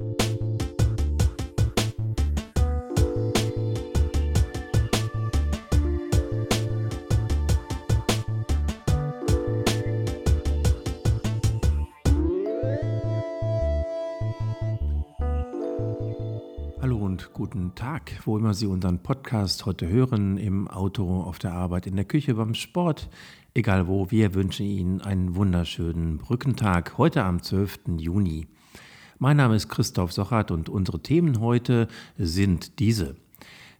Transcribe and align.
Hallo 0.00 0.16
und 16.96 17.34
guten 17.34 17.74
Tag, 17.74 18.20
wo 18.24 18.38
immer 18.38 18.54
Sie 18.54 18.64
unseren 18.64 19.02
Podcast 19.02 19.66
heute 19.66 19.86
hören, 19.86 20.38
im 20.38 20.66
Auto, 20.66 21.20
auf 21.20 21.38
der 21.38 21.52
Arbeit, 21.52 21.86
in 21.86 21.96
der 21.96 22.06
Küche, 22.06 22.36
beim 22.36 22.54
Sport, 22.54 23.10
egal 23.52 23.86
wo, 23.86 24.10
wir 24.10 24.32
wünschen 24.32 24.64
Ihnen 24.64 25.02
einen 25.02 25.34
wunderschönen 25.34 26.16
Brückentag 26.16 26.96
heute 26.96 27.22
am 27.22 27.42
12. 27.42 27.80
Juni. 27.98 28.46
Mein 29.22 29.36
Name 29.36 29.54
ist 29.54 29.68
Christoph 29.68 30.14
Sochert 30.14 30.50
und 30.50 30.70
unsere 30.70 31.02
Themen 31.02 31.40
heute 31.40 31.88
sind 32.16 32.78
diese. 32.78 33.16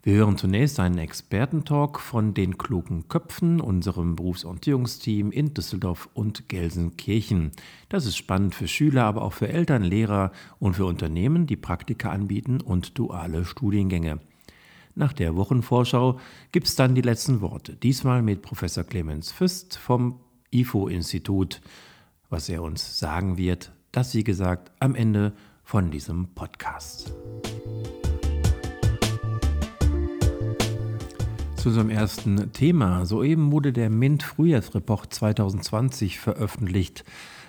Wir 0.02 0.16
hören 0.16 0.36
zunächst 0.36 0.78
einen 0.78 0.98
Expertentalk 0.98 1.98
von 1.98 2.34
den 2.34 2.58
klugen 2.58 3.08
Köpfen, 3.08 3.58
unserem 3.58 4.16
Berufsorientierungsteam 4.16 5.32
in 5.32 5.54
Düsseldorf 5.54 6.10
und 6.12 6.50
Gelsenkirchen. 6.50 7.52
Das 7.88 8.04
ist 8.04 8.18
spannend 8.18 8.54
für 8.54 8.68
Schüler, 8.68 9.04
aber 9.04 9.22
auch 9.22 9.32
für 9.32 9.48
Eltern, 9.48 9.82
Lehrer 9.82 10.30
und 10.58 10.74
für 10.74 10.84
Unternehmen, 10.84 11.46
die 11.46 11.56
Praktika 11.56 12.10
anbieten 12.10 12.60
und 12.60 12.98
duale 12.98 13.46
Studiengänge. 13.46 14.20
Nach 14.94 15.14
der 15.14 15.36
Wochenvorschau 15.36 16.20
gibt 16.52 16.66
es 16.66 16.76
dann 16.76 16.94
die 16.94 17.00
letzten 17.00 17.40
Worte. 17.40 17.76
Diesmal 17.76 18.20
mit 18.20 18.42
Professor 18.42 18.84
Clemens 18.84 19.32
Füst 19.32 19.78
vom 19.78 20.20
IFO-Institut, 20.50 21.62
was 22.28 22.50
er 22.50 22.62
uns 22.62 22.98
sagen 22.98 23.38
wird, 23.38 23.72
das 23.92 24.14
wie 24.14 24.24
gesagt 24.24 24.70
am 24.78 24.94
Ende 24.94 25.32
von 25.64 25.90
diesem 25.90 26.28
Podcast. 26.34 27.12
Zu 31.56 31.68
unserem 31.68 31.90
ersten 31.90 32.52
Thema. 32.52 33.04
Soeben 33.04 33.52
wurde 33.52 33.72
der 33.72 33.90
MINT 33.90 34.22
Frühjahrsreport 34.22 35.12
2020 35.12 36.18
veröffentlicht. 36.18 37.04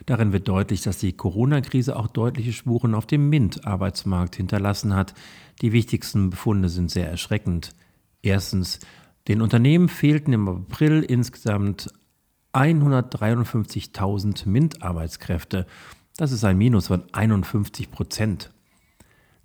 Darin 0.05 0.33
wird 0.33 0.47
deutlich, 0.49 0.81
dass 0.81 0.97
die 0.97 1.13
Corona-Krise 1.13 1.95
auch 1.95 2.07
deutliche 2.07 2.51
Spuren 2.51 2.93
auf 2.93 3.05
dem 3.05 3.29
MINT-Arbeitsmarkt 3.29 4.35
hinterlassen 4.35 4.95
hat. 4.95 5.13
Die 5.61 5.71
wichtigsten 5.71 6.29
Befunde 6.29 6.67
sind 6.67 6.91
sehr 6.91 7.09
erschreckend. 7.09 7.73
Erstens, 8.21 8.79
den 9.27 9.41
Unternehmen 9.41 9.87
fehlten 9.87 10.33
im 10.33 10.49
April 10.49 11.03
insgesamt 11.03 11.89
153.000 12.53 14.45
MINT-Arbeitskräfte. 14.47 15.65
Das 16.17 16.31
ist 16.31 16.43
ein 16.43 16.57
Minus 16.57 16.87
von 16.87 17.03
51 17.13 17.91
Prozent. 17.91 18.51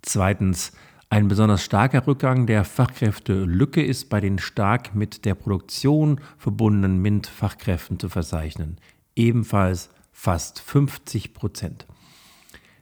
Zweitens, 0.01 0.73
ein 1.09 1.29
besonders 1.29 1.63
starker 1.63 2.05
Rückgang 2.05 2.47
der 2.47 2.65
Fachkräftelücke 2.65 3.81
ist 3.83 4.09
bei 4.09 4.19
den 4.19 4.39
stark 4.39 4.93
mit 4.93 5.23
der 5.23 5.35
Produktion 5.35 6.19
verbundenen 6.37 7.01
MINT-Fachkräften 7.01 7.97
zu 7.97 8.09
verzeichnen, 8.09 8.77
ebenfalls 9.15 9.89
fast 10.11 10.59
50 10.59 11.33
Prozent. 11.33 11.87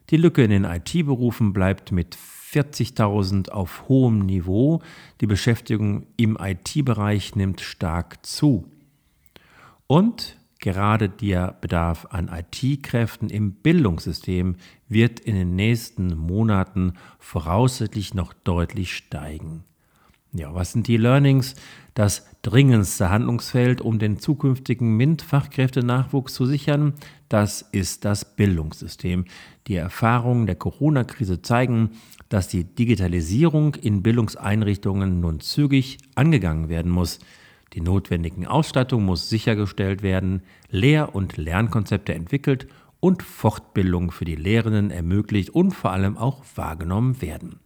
Die 0.09 0.17
Lücke 0.17 0.43
in 0.43 0.49
den 0.49 0.63
IT-Berufen 0.63 1.53
bleibt 1.53 1.91
mit 1.91 2.17
40.000 2.51 3.49
auf 3.49 3.87
hohem 3.89 4.19
Niveau. 4.19 4.81
Die 5.21 5.27
Beschäftigung 5.27 6.07
im 6.15 6.37
IT-Bereich 6.39 7.35
nimmt 7.35 7.61
stark 7.61 8.25
zu. 8.25 8.65
Und 9.87 10.37
Gerade 10.65 11.09
der 11.09 11.55
Bedarf 11.61 12.07
an 12.09 12.27
IT-Kräften 12.27 13.29
im 13.29 13.51
Bildungssystem 13.51 14.55
wird 14.89 15.19
in 15.19 15.35
den 15.35 15.55
nächsten 15.55 16.17
Monaten 16.17 16.93
voraussichtlich 17.19 18.15
noch 18.15 18.33
deutlich 18.33 18.95
steigen. 18.95 19.63
Ja, 20.33 20.55
was 20.55 20.71
sind 20.71 20.87
die 20.87 20.97
Learnings? 20.97 21.53
Das 21.93 22.25
dringendste 22.41 23.11
Handlungsfeld, 23.11 23.79
um 23.79 23.99
den 23.99 24.17
zukünftigen 24.17 24.97
MINT-Fachkräftenachwuchs 24.97 26.33
zu 26.33 26.47
sichern, 26.47 26.93
das 27.29 27.61
ist 27.61 28.03
das 28.03 28.35
Bildungssystem. 28.35 29.25
Die 29.67 29.75
Erfahrungen 29.75 30.47
der 30.47 30.55
Corona-Krise 30.55 31.43
zeigen, 31.43 31.91
dass 32.29 32.47
die 32.47 32.63
Digitalisierung 32.63 33.75
in 33.75 34.01
Bildungseinrichtungen 34.01 35.19
nun 35.19 35.41
zügig 35.41 35.99
angegangen 36.15 36.69
werden 36.69 36.91
muss. 36.91 37.19
Die 37.75 37.81
notwendigen 37.81 38.47
Ausstattung 38.47 39.03
muss 39.03 39.27
sichergestellt 39.27 40.01
werden, 40.01 40.43
Lehr- 40.69 41.13
und 41.13 41.35
Lernkonzepte 41.35 42.13
entwickelt 42.13 42.67
und 43.01 43.21
Fortbildung 43.21 44.11
für 44.11 44.23
die 44.23 44.37
Lehrenden 44.37 44.91
ermöglicht 44.91 45.49
und 45.49 45.71
vor 45.71 45.91
allem 45.91 46.15
auch 46.15 46.45
wahrgenommen 46.55 47.21
werden. 47.21 47.59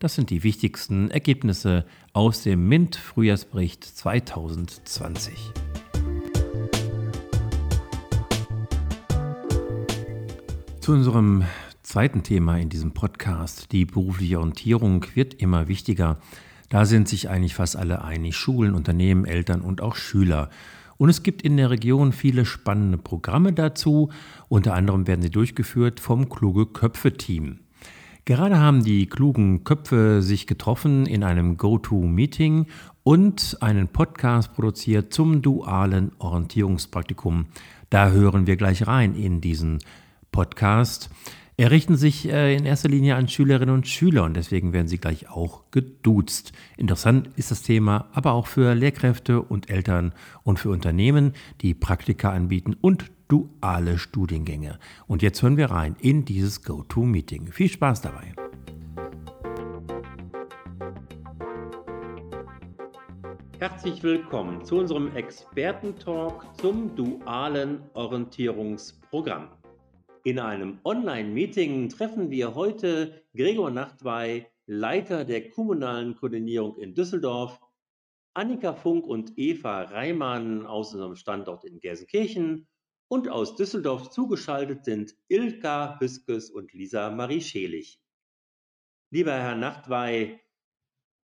Das 0.00 0.16
sind 0.16 0.30
die 0.30 0.42
wichtigsten 0.42 1.12
Ergebnisse 1.12 1.86
aus 2.12 2.42
dem 2.42 2.66
MINT 2.66 2.96
Frühjahrsbericht 2.96 3.84
2020. 3.84 5.52
Zu 10.80 10.92
unserem 10.92 11.44
zweiten 11.84 12.24
Thema 12.24 12.58
in 12.58 12.70
diesem 12.70 12.90
Podcast, 12.90 13.70
die 13.70 13.84
berufliche 13.84 14.38
Orientierung, 14.38 15.06
wird 15.14 15.34
immer 15.34 15.68
wichtiger. 15.68 16.18
Da 16.68 16.84
sind 16.84 17.08
sich 17.08 17.30
eigentlich 17.30 17.54
fast 17.54 17.76
alle 17.76 18.04
einig, 18.04 18.36
Schulen, 18.36 18.74
Unternehmen, 18.74 19.24
Eltern 19.24 19.60
und 19.60 19.80
auch 19.80 19.96
Schüler. 19.96 20.50
Und 20.98 21.08
es 21.08 21.22
gibt 21.22 21.42
in 21.42 21.56
der 21.56 21.70
Region 21.70 22.12
viele 22.12 22.44
spannende 22.44 22.98
Programme 22.98 23.52
dazu. 23.52 24.10
Unter 24.48 24.74
anderem 24.74 25.06
werden 25.06 25.22
sie 25.22 25.30
durchgeführt 25.30 26.00
vom 26.00 26.28
Kluge 26.28 26.66
Köpfe-Team. 26.66 27.60
Gerade 28.24 28.58
haben 28.58 28.84
die 28.84 29.06
klugen 29.06 29.64
Köpfe 29.64 30.20
sich 30.20 30.46
getroffen 30.46 31.06
in 31.06 31.24
einem 31.24 31.56
Go-To-Meeting 31.56 32.66
und 33.02 33.56
einen 33.60 33.88
Podcast 33.88 34.52
produziert 34.52 35.14
zum 35.14 35.40
dualen 35.40 36.12
Orientierungspraktikum. 36.18 37.46
Da 37.88 38.10
hören 38.10 38.46
wir 38.46 38.58
gleich 38.58 38.86
rein 38.86 39.14
in 39.14 39.40
diesen 39.40 39.78
Podcast. 40.30 41.08
Er 41.60 41.72
richten 41.72 41.96
sich 41.96 42.28
äh, 42.28 42.54
in 42.54 42.64
erster 42.64 42.88
Linie 42.88 43.16
an 43.16 43.26
Schülerinnen 43.26 43.74
und 43.74 43.88
Schüler 43.88 44.22
und 44.22 44.34
deswegen 44.34 44.72
werden 44.72 44.86
sie 44.86 44.98
gleich 44.98 45.28
auch 45.28 45.64
geduzt. 45.72 46.52
Interessant 46.76 47.30
ist 47.34 47.50
das 47.50 47.62
Thema 47.62 48.06
aber 48.12 48.30
auch 48.34 48.46
für 48.46 48.76
Lehrkräfte 48.76 49.42
und 49.42 49.68
Eltern 49.68 50.12
und 50.44 50.60
für 50.60 50.70
Unternehmen, 50.70 51.32
die 51.60 51.74
Praktika 51.74 52.30
anbieten 52.30 52.76
und 52.80 53.10
duale 53.26 53.98
Studiengänge. 53.98 54.78
Und 55.08 55.20
jetzt 55.20 55.42
hören 55.42 55.56
wir 55.56 55.72
rein 55.72 55.96
in 55.98 56.24
dieses 56.24 56.62
Go-To-Meeting. 56.62 57.50
Viel 57.50 57.68
Spaß 57.68 58.02
dabei. 58.02 58.34
Herzlich 63.58 64.00
willkommen 64.04 64.64
zu 64.64 64.78
unserem 64.78 65.12
Expertentalk 65.16 66.46
zum 66.60 66.94
dualen 66.94 67.80
Orientierungsprogramm. 67.94 69.48
In 70.28 70.38
einem 70.38 70.78
Online-Meeting 70.84 71.88
treffen 71.88 72.30
wir 72.30 72.54
heute 72.54 73.24
Gregor 73.34 73.70
Nachtwey, 73.70 74.44
Leiter 74.66 75.24
der 75.24 75.48
kommunalen 75.48 76.16
Koordinierung 76.16 76.76
in 76.76 76.94
Düsseldorf, 76.94 77.58
Annika 78.34 78.74
Funk 78.74 79.06
und 79.06 79.38
Eva 79.38 79.84
Reimann 79.84 80.66
aus 80.66 80.92
unserem 80.92 81.16
Standort 81.16 81.64
in 81.64 81.80
Gelsenkirchen 81.80 82.68
und 83.08 83.30
aus 83.30 83.56
Düsseldorf 83.56 84.10
zugeschaltet 84.10 84.84
sind 84.84 85.16
Ilka 85.28 85.98
Hüskes 85.98 86.50
und 86.50 86.74
Lisa 86.74 87.08
Marie 87.08 87.40
Schelig. 87.40 87.98
Lieber 89.08 89.32
Herr 89.32 89.56
Nachtwey, 89.56 90.38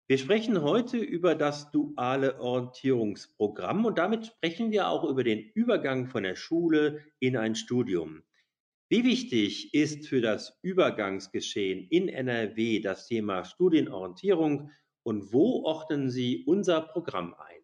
wir 0.09 0.19
sprechen 0.19 0.61
heute 0.61 0.99
über 0.99 1.35
das 1.35 1.71
duale 1.71 2.39
Orientierungsprogramm 2.39 3.87
und 3.87 3.97
damit 3.97 4.27
sprechen 4.27 4.71
wir 4.71 4.89
auch 4.89 5.05
über 5.05 5.25
den 5.25 5.39
Übergang 5.55 6.07
von 6.07 6.23
der 6.23 6.37
Schule 6.37 7.03
in 7.19 7.39
ein 7.39 7.55
Studium. 7.55 8.25
Wie 8.93 9.05
wichtig 9.05 9.73
ist 9.73 10.09
für 10.09 10.21
das 10.21 10.59
Übergangsgeschehen 10.63 11.87
in 11.91 12.09
NRW 12.09 12.81
das 12.81 13.07
Thema 13.07 13.45
Studienorientierung 13.45 14.73
und 15.05 15.33
wo 15.33 15.63
ordnen 15.63 16.11
Sie 16.11 16.43
unser 16.45 16.81
Programm 16.81 17.33
ein? 17.35 17.63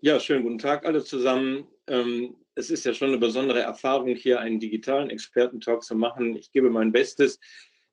Ja, 0.00 0.20
schönen 0.20 0.44
guten 0.44 0.58
Tag 0.58 0.86
alle 0.86 1.02
zusammen. 1.02 1.66
Ähm, 1.88 2.36
es 2.54 2.70
ist 2.70 2.84
ja 2.84 2.94
schon 2.94 3.08
eine 3.08 3.18
besondere 3.18 3.58
Erfahrung, 3.58 4.14
hier 4.14 4.38
einen 4.38 4.60
digitalen 4.60 5.10
Expertentalk 5.10 5.82
zu 5.82 5.96
machen. 5.96 6.36
Ich 6.36 6.52
gebe 6.52 6.70
mein 6.70 6.92
Bestes. 6.92 7.40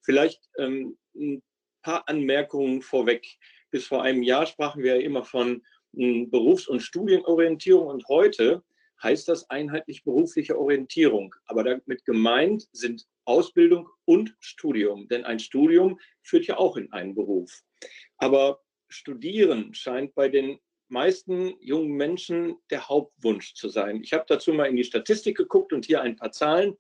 Vielleicht 0.04 0.48
ähm, 0.60 1.00
ein 1.16 1.42
paar 1.82 2.08
Anmerkungen 2.08 2.84
vorweg. 2.84 3.26
Bis 3.72 3.88
vor 3.88 4.04
einem 4.04 4.22
Jahr 4.22 4.46
sprachen 4.46 4.84
wir 4.84 4.98
ja 4.98 5.02
immer 5.02 5.24
von 5.24 5.64
hm, 5.96 6.30
Berufs- 6.30 6.68
und 6.68 6.82
Studienorientierung 6.82 7.88
und 7.88 8.08
heute 8.08 8.64
heißt 9.02 9.28
das 9.28 9.50
einheitlich 9.50 10.04
berufliche 10.04 10.58
Orientierung. 10.58 11.36
Aber 11.46 11.64
damit 11.64 12.06
gemeint 12.06 12.68
sind 12.72 13.06
Ausbildung 13.26 13.90
und 14.06 14.36
Studium, 14.40 15.08
denn 15.08 15.26
ein 15.26 15.40
Studium 15.40 16.00
führt 16.22 16.46
ja 16.46 16.58
auch 16.58 16.78
in 16.78 16.92
einen 16.92 17.16
Beruf. 17.16 17.64
Aber 18.18 18.62
Studieren 18.88 19.74
scheint 19.74 20.14
bei 20.14 20.30
den 20.30 20.60
meisten 20.88 21.60
jungen 21.60 21.92
Menschen 21.92 22.58
der 22.70 22.88
Hauptwunsch 22.88 23.56
zu 23.56 23.70
sein. 23.70 24.02
Ich 24.04 24.14
habe 24.14 24.26
dazu 24.28 24.54
mal 24.54 24.66
in 24.66 24.76
die 24.76 24.84
Statistik 24.84 25.38
geguckt 25.38 25.74
und 25.74 25.86
hier 25.86 26.02
ein 26.02 26.16
paar 26.16 26.32
Zahlen. 26.32 26.78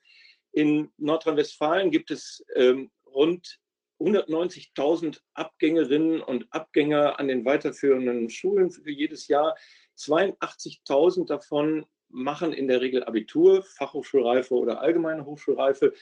In 0.51 0.91
Nordrhein-Westfalen 0.97 1.91
gibt 1.91 2.11
es 2.11 2.45
ähm, 2.55 2.91
rund 3.05 3.59
190.000 3.99 5.19
Abgängerinnen 5.33 6.21
und 6.21 6.45
Abgänger 6.51 7.19
an 7.19 7.27
den 7.27 7.45
weiterführenden 7.45 8.29
Schulen 8.29 8.69
für 8.69 8.91
jedes 8.91 9.27
Jahr. 9.27 9.55
82.000 9.97 11.25
davon 11.25 11.85
machen 12.09 12.53
in 12.53 12.67
der 12.67 12.81
Regel 12.81 13.03
Abitur, 13.03 13.63
Fachhochschulreife 13.63 14.53
oder 14.53 14.81
allgemeine 14.81 15.25
Hochschulreife. 15.25 15.93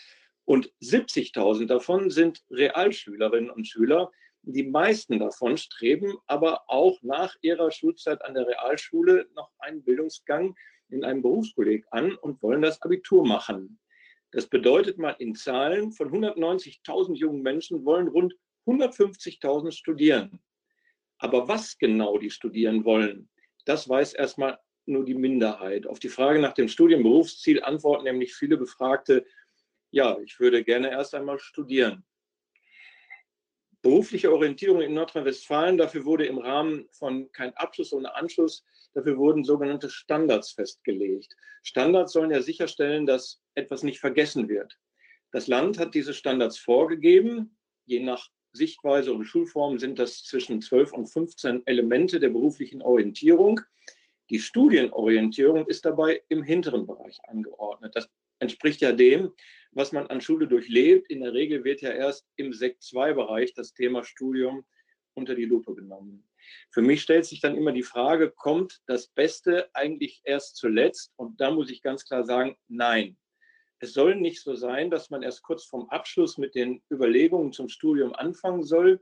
Und 0.46 0.72
70.000 0.82 1.68
davon 1.68 2.10
sind 2.10 2.44
Realschülerinnen 2.50 3.50
und 3.50 3.68
Schüler. 3.68 4.12
Die 4.42 4.64
meisten 4.64 5.20
davon 5.20 5.58
streben 5.58 6.18
aber 6.28 6.64
auch 6.68 7.02
nach 7.02 7.36
ihrer 7.42 7.72
Schulzeit 7.72 8.22
an 8.24 8.34
der 8.34 8.48
Realschule 8.48 9.28
noch 9.36 9.52
einen 9.60 9.84
Bildungsgang 9.84 10.56
in 10.90 11.04
einem 11.06 11.22
Berufskolleg 11.22 11.86
an 11.92 12.16
und 12.16 12.42
wollen 12.44 12.62
das 12.62 12.82
Abitur 12.82 13.26
machen. 13.26 13.80
Das 14.32 14.48
bedeutet 14.48 14.98
mal 14.98 15.16
in 15.20 15.36
Zahlen, 15.36 15.92
von 15.92 16.10
190.000 16.12 17.16
jungen 17.16 17.42
Menschen 17.42 17.86
wollen 17.86 18.08
rund 18.08 18.34
150.000 18.66 19.72
studieren. 19.72 20.42
Aber 21.20 21.48
was 21.48 21.78
genau 21.78 22.18
die 22.18 22.32
studieren 22.32 22.84
wollen, 22.84 23.30
das 23.66 23.88
weiß 23.88 24.14
erstmal 24.14 24.60
nur 24.86 25.06
die 25.06 25.16
Minderheit. 25.16 25.88
Auf 25.88 26.00
die 26.00 26.10
Frage 26.10 26.40
nach 26.40 26.54
dem 26.54 26.68
Studienberufsziel 26.68 27.64
antworten 27.64 28.04
nämlich 28.04 28.36
viele 28.36 28.58
Befragte, 28.58 29.26
ja, 29.92 30.18
ich 30.24 30.40
würde 30.40 30.64
gerne 30.64 30.90
erst 30.90 31.14
einmal 31.14 31.40
studieren. 31.40 32.04
Berufliche 33.82 34.32
Orientierung 34.32 34.82
in 34.82 34.94
Nordrhein-Westfalen, 34.94 35.78
dafür 35.78 36.06
wurde 36.06 36.26
im 36.26 36.38
Rahmen 36.38 36.88
von 36.92 37.32
kein 37.32 37.54
Abschluss 37.56 37.94
ohne 37.94 38.16
Anschluss, 38.16 38.64
dafür 38.94 39.18
wurden 39.18 39.44
sogenannte 39.44 39.90
Standards 39.90 40.52
festgelegt. 40.52 41.36
Standards 41.64 42.14
sollen 42.14 42.32
ja 42.32 42.42
sicherstellen, 42.42 43.06
dass 43.06 43.42
etwas 43.56 43.84
nicht 43.84 44.00
vergessen 44.00 44.50
wird. 44.50 44.80
Das 45.32 45.48
Land 45.48 45.80
hat 45.80 45.96
diese 45.96 46.14
Standards 46.14 46.58
vorgegeben. 46.58 47.58
Je 47.86 48.00
nach 48.00 48.30
Sichtweise 48.54 49.12
und 49.12 49.26
Schulform 49.26 49.80
sind 49.80 50.00
das 50.00 50.24
zwischen 50.24 50.62
12 50.62 50.94
und 50.94 51.08
15 51.08 51.64
Elemente 51.66 52.20
der 52.20 52.30
beruflichen 52.30 52.82
Orientierung. 52.82 53.62
Die 54.30 54.40
Studienorientierung 54.40 55.68
ist 55.68 55.86
dabei 55.86 56.24
im 56.30 56.44
hinteren 56.44 56.88
Bereich 56.88 57.18
angeordnet. 57.28 57.96
Das 57.96 58.10
entspricht 58.40 58.82
ja 58.82 58.92
dem, 58.92 59.32
was 59.72 59.92
man 59.92 60.08
an 60.08 60.22
Schule 60.22 60.48
durchlebt. 60.48 61.10
In 61.10 61.22
der 61.22 61.34
Regel 61.34 61.64
wird 61.64 61.82
ja 61.82 61.92
erst 61.92 62.28
im 62.36 62.54
Sekt 62.54 62.84
2-Bereich 62.84 63.54
das 63.54 63.74
Thema 63.74 64.04
Studium 64.04 64.66
unter 65.14 65.36
die 65.36 65.46
Lupe 65.46 65.76
genommen. 65.76 66.28
Für 66.72 66.82
mich 66.82 67.02
stellt 67.02 67.26
sich 67.26 67.40
dann 67.42 67.56
immer 67.56 67.72
die 67.72 67.84
Frage, 67.84 68.32
kommt 68.32 68.82
das 68.88 69.08
Beste 69.08 69.70
eigentlich 69.74 70.22
erst 70.24 70.56
zuletzt? 70.58 71.14
Und 71.16 71.40
da 71.40 71.52
muss 71.52 71.70
ich 71.70 71.82
ganz 71.82 72.06
klar 72.06 72.24
sagen, 72.24 72.58
nein. 72.68 73.18
Es 73.80 73.94
soll 73.94 74.16
nicht 74.16 74.42
so 74.42 74.56
sein, 74.56 74.90
dass 74.90 75.10
man 75.10 75.24
erst 75.24 75.44
kurz 75.44 75.66
vorm 75.66 75.90
Abschluss 75.90 76.38
mit 76.38 76.56
den 76.56 76.82
Überlegungen 76.90 77.52
zum 77.52 77.68
Studium 77.68 78.14
anfangen 78.14 78.64
soll. 78.64 79.02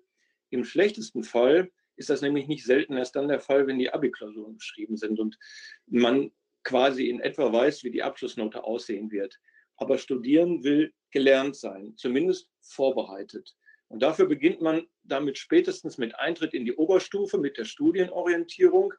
Im 0.50 0.65
schlechtesten 0.65 1.24
Fall 1.24 1.71
ist 2.01 2.09
das 2.09 2.21
nämlich 2.21 2.48
nicht 2.48 2.65
selten 2.65 2.98
erst 2.98 3.15
dann 3.15 3.27
der 3.27 3.39
Fall, 3.39 3.68
wenn 3.68 3.77
die 3.77 3.94
Abi-Klausuren 3.94 4.57
geschrieben 4.57 4.98
sind 4.98 5.19
und 5.19 5.38
man 5.86 6.31
quasi 6.63 7.09
in 7.09 7.19
etwa 7.19 7.53
weiß, 7.53 7.83
wie 7.83 7.92
die 7.92 8.01
Abschlussnote 8.01 8.63
aussehen 8.63 9.12
wird. 9.12 9.39
Aber 9.77 10.00
studieren 10.00 10.63
will 10.63 10.92
gelernt 11.12 11.56
sein, 11.56 11.94
zumindest 11.98 12.50
vorbereitet. 12.59 13.56
Und 13.88 14.01
dafür 14.01 14.25
beginnt 14.25 14.62
man 14.62 14.88
damit 15.03 15.38
spätestens 15.38 16.00
mit 16.00 16.15
Eintritt 16.15 16.56
in 16.56 16.65
die 16.65 16.74
Oberstufe, 16.74 17.38
mit 17.38 17.57
der 17.59 17.65
Studienorientierung, 17.65 18.95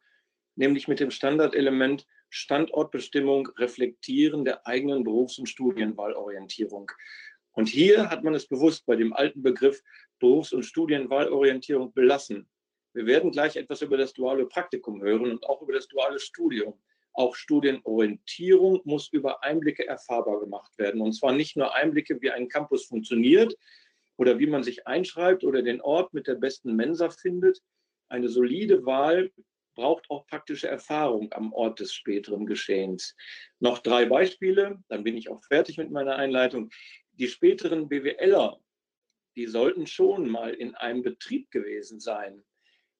nämlich 0.54 0.86
mit 0.86 1.00
dem 1.00 1.10
Standardelement 1.10 2.06
Standortbestimmung, 2.30 3.48
Reflektieren 3.58 4.44
der 4.44 4.64
eigenen 4.66 5.02
Berufs- 5.02 5.38
und 5.38 5.48
Studienwahlorientierung. 5.48 6.90
Und 7.52 7.68
hier 7.68 8.10
hat 8.10 8.22
man 8.22 8.34
es 8.34 8.46
bewusst 8.46 8.86
bei 8.86 8.94
dem 8.94 9.12
alten 9.12 9.42
Begriff 9.42 9.82
Berufs- 10.20 10.52
und 10.52 10.62
Studienwahlorientierung 10.62 11.92
belassen. 11.92 12.48
Wir 12.94 13.06
werden 13.06 13.30
gleich 13.30 13.56
etwas 13.56 13.82
über 13.82 13.96
das 13.96 14.12
duale 14.12 14.46
Praktikum 14.46 15.02
hören 15.02 15.30
und 15.30 15.44
auch 15.46 15.62
über 15.62 15.72
das 15.72 15.88
duale 15.88 16.18
Studium. 16.18 16.78
Auch 17.14 17.34
Studienorientierung 17.34 18.80
muss 18.84 19.08
über 19.12 19.42
Einblicke 19.42 19.86
erfahrbar 19.86 20.40
gemacht 20.40 20.76
werden. 20.78 21.00
Und 21.00 21.12
zwar 21.12 21.32
nicht 21.32 21.56
nur 21.56 21.74
Einblicke, 21.74 22.20
wie 22.20 22.30
ein 22.30 22.48
Campus 22.48 22.86
funktioniert 22.86 23.56
oder 24.16 24.38
wie 24.38 24.46
man 24.46 24.62
sich 24.62 24.86
einschreibt 24.86 25.44
oder 25.44 25.62
den 25.62 25.80
Ort 25.80 26.12
mit 26.14 26.26
der 26.26 26.34
besten 26.36 26.74
Mensa 26.74 27.10
findet. 27.10 27.62
Eine 28.08 28.28
solide 28.28 28.84
Wahl 28.84 29.30
braucht 29.74 30.10
auch 30.10 30.26
praktische 30.26 30.68
Erfahrung 30.68 31.32
am 31.32 31.52
Ort 31.52 31.80
des 31.80 31.94
späteren 31.94 32.46
Geschehens. 32.46 33.16
Noch 33.58 33.78
drei 33.78 34.04
Beispiele, 34.04 34.82
dann 34.88 35.02
bin 35.02 35.16
ich 35.16 35.30
auch 35.30 35.42
fertig 35.44 35.78
mit 35.78 35.90
meiner 35.90 36.16
Einleitung. 36.16 36.70
Die 37.12 37.28
späteren 37.28 37.88
BWLer, 37.88 38.58
die 39.36 39.46
sollten 39.46 39.86
schon 39.86 40.28
mal 40.28 40.52
in 40.52 40.74
einem 40.74 41.02
Betrieb 41.02 41.50
gewesen 41.50 42.00
sein. 42.00 42.42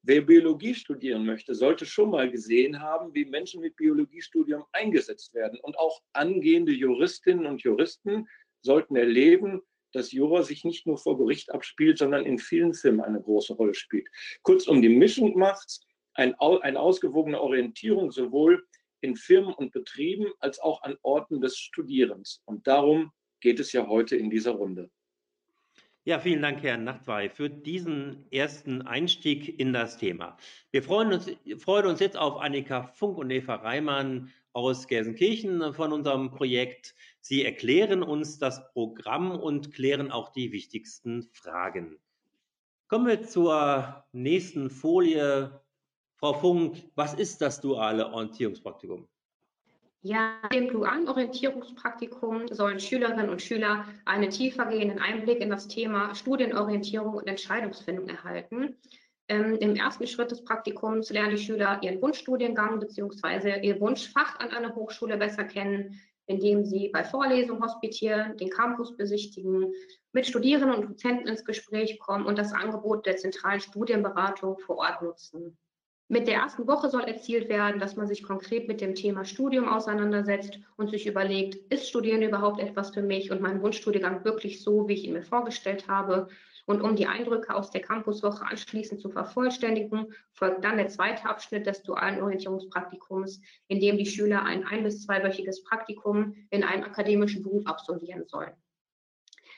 Wer 0.05 0.23
Biologie 0.23 0.75
studieren 0.75 1.25
möchte, 1.25 1.55
sollte 1.55 1.87
schon 1.87 2.11
mal 2.11 2.29
gesehen 2.29 2.81
haben, 2.81 3.15
wie 3.15 3.25
Menschen 3.25 3.61
mit 3.61 3.77
Biologiestudium 3.77 4.65
eingesetzt 4.73 5.33
werden. 5.33 5.61
Und 5.63 5.79
auch 5.79 6.03
angehende 6.13 6.73
Juristinnen 6.73 7.47
und 7.47 7.63
Juristen 7.63 8.27
sollten 8.63 8.97
erleben, 8.97 9.63
dass 9.93 10.11
Jura 10.11 10.43
sich 10.43 10.65
nicht 10.65 10.89
nur 10.89 10.99
vor 10.99 11.19
Gericht 11.19 11.53
abspielt, 11.53 11.99
sondern 11.99 12.27
in 12.27 12.39
vielen 12.39 12.75
Filmen 12.75 13.01
eine 13.01 13.21
große 13.21 13.55
Rolle 13.55 13.75
spielt. 13.75 14.09
Kurzum, 14.43 14.83
die 14.83 14.89
Mischung 14.89 15.39
macht 15.39 15.81
ein, 16.15 16.35
eine 16.35 16.81
ausgewogene 16.81 17.41
Orientierung 17.41 18.11
sowohl 18.11 18.67
in 19.03 19.15
Firmen 19.15 19.55
und 19.55 19.73
Betrieben 19.73 20.33
als 20.41 20.59
auch 20.59 20.83
an 20.83 20.97
Orten 21.03 21.41
des 21.41 21.59
Studierens. 21.59 22.43
Und 22.45 22.67
darum 22.67 23.13
geht 23.41 23.61
es 23.61 23.73
ja 23.73 23.87
heute 23.87 24.17
in 24.17 24.31
dieser 24.31 24.53
Runde. 24.53 24.91
Ja, 26.05 26.19
vielen 26.19 26.43
Dank, 26.43 26.65
Herr 26.65 26.79
Nachtwey, 26.79 27.31
für 27.31 27.49
diesen 27.49 28.27
ersten 28.33 28.83
Einstieg 28.83 29.61
in 29.61 29.73
das 29.73 29.99
Thema. 29.99 30.37
Wir 30.73 30.83
freuen 30.83 31.13
uns, 31.13 31.31
freuen 31.59 31.87
uns 31.87 32.01
jetzt 32.01 32.17
auf 32.17 32.41
Annika 32.41 32.89
Funk 32.89 33.19
und 33.19 33.31
Eva 33.31 33.55
Reimann 33.55 34.33
aus 34.53 34.89
Gelsenkirchen 34.89 35.73
von 35.73 35.93
unserem 35.93 36.33
Projekt. 36.33 36.97
Sie 37.21 37.45
erklären 37.45 38.03
uns 38.03 38.41
das 38.41 38.69
Programm 38.73 39.31
und 39.31 39.73
klären 39.73 40.11
auch 40.11 40.31
die 40.31 40.51
wichtigsten 40.51 41.29
Fragen. 41.31 41.97
Kommen 42.89 43.07
wir 43.07 43.23
zur 43.23 44.05
nächsten 44.11 44.71
Folie. 44.71 45.63
Frau 46.17 46.33
Funk, 46.33 46.83
was 46.97 47.15
ist 47.15 47.41
das 47.41 47.61
duale 47.61 48.09
Orientierungspraktikum? 48.13 49.07
Ja, 50.05 50.41
im 50.53 50.69
dualen 50.69 51.09
Orientierungspraktikum 51.09 52.49
sollen 52.49 52.81
Schülerinnen 52.81 53.29
und 53.29 53.41
Schüler 53.41 53.85
einen 54.05 54.31
tiefergehenden 54.31 54.99
Einblick 54.99 55.41
in 55.41 55.49
das 55.49 55.69
Thema 55.69 56.13
Studienorientierung 56.17 57.15
und 57.15 57.29
Entscheidungsfindung 57.29 58.09
erhalten. 58.09 58.77
Ähm, 59.29 59.55
Im 59.61 59.77
ersten 59.77 60.09
Schritt 60.09 60.33
des 60.33 60.45
Praktikums 60.45 61.11
lernen 61.11 61.37
die 61.37 61.43
Schüler 61.43 61.79
ihren 61.83 62.03
Wunschstudiengang 62.03 62.81
bzw. 62.81 63.65
ihr 63.65 63.81
Wunschfach 63.81 64.41
an 64.41 64.51
einer 64.51 64.75
Hochschule 64.75 65.17
besser 65.17 65.45
kennen, 65.45 66.01
indem 66.27 66.65
sie 66.65 66.89
bei 66.89 67.05
Vorlesungen 67.05 67.63
hospitieren, 67.63 68.37
den 68.37 68.51
Campus 68.51 68.97
besichtigen, 68.97 69.73
mit 70.13 70.27
Studierenden 70.27 70.75
und 70.75 70.91
Dozenten 70.91 71.29
ins 71.29 71.45
Gespräch 71.45 72.01
kommen 72.01 72.27
und 72.27 72.39
das 72.39 72.53
Angebot 72.53 73.07
der 73.07 73.19
zentralen 73.19 73.61
Studienberatung 73.61 74.59
vor 74.59 74.79
Ort 74.79 75.01
nutzen. 75.01 75.57
Mit 76.13 76.29
der 76.29 76.35
ersten 76.35 76.67
Woche 76.67 76.91
soll 76.91 77.05
erzielt 77.05 77.49
werden, 77.49 77.81
dass 77.81 77.97
man 77.97 78.07
sich 78.07 78.23
konkret 78.23 78.69
mit 78.69 78.83
dem 78.83 78.95
Thema 78.95 79.25
Studium 79.25 79.67
auseinandersetzt 79.67 80.59
und 80.77 80.91
sich 80.91 81.07
überlegt, 81.07 81.55
ist 81.73 81.89
Studieren 81.89 82.21
überhaupt 82.21 82.61
etwas 82.61 82.91
für 82.91 83.01
mich 83.01 83.31
und 83.31 83.41
mein 83.41 83.63
Wunschstudiengang 83.63 84.23
wirklich 84.23 84.63
so, 84.63 84.87
wie 84.87 84.93
ich 84.93 85.05
ihn 85.05 85.15
mir 85.15 85.23
vorgestellt 85.23 85.89
habe? 85.89 86.29
Und 86.67 86.83
um 86.83 86.97
die 86.97 87.07
Eindrücke 87.07 87.55
aus 87.55 87.71
der 87.71 87.81
Campuswoche 87.81 88.45
anschließend 88.45 89.01
zu 89.01 89.09
vervollständigen, 89.09 90.13
folgt 90.35 90.63
dann 90.63 90.77
der 90.77 90.89
zweite 90.89 91.25
Abschnitt 91.25 91.67
des 91.67 91.83
dualen 91.83 92.21
Orientierungspraktikums, 92.21 93.41
in 93.69 93.81
dem 93.81 93.97
die 93.97 94.05
Schüler 94.05 94.43
ein 94.43 94.67
ein- 94.67 94.83
bis 94.83 95.07
zweiwöchiges 95.07 95.65
Praktikum 95.65 96.35
in 96.51 96.63
einem 96.63 96.85
akademischen 96.85 97.43
Beruf 97.43 97.67
absolvieren 97.67 98.27
sollen. 98.27 98.53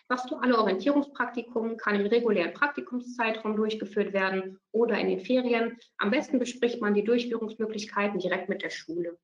Das 0.08 0.26
duale 0.26 0.58
Orientierungspraktikum 0.58 1.78
kann 1.78 1.94
im 1.94 2.06
regulären 2.06 2.52
Praktikumszeitraum 2.52 3.56
durchgeführt 3.56 4.12
werden 4.12 4.60
oder 4.70 4.98
in 4.98 5.08
den 5.08 5.20
Ferien. 5.20 5.78
Am 5.96 6.10
besten 6.10 6.38
bespricht 6.38 6.82
man 6.82 6.92
die 6.92 7.04
Durchführungsmöglichkeiten 7.04 8.18
direkt 8.18 8.50
mit 8.50 8.62
der 8.62 8.70
Schule. 8.70 9.18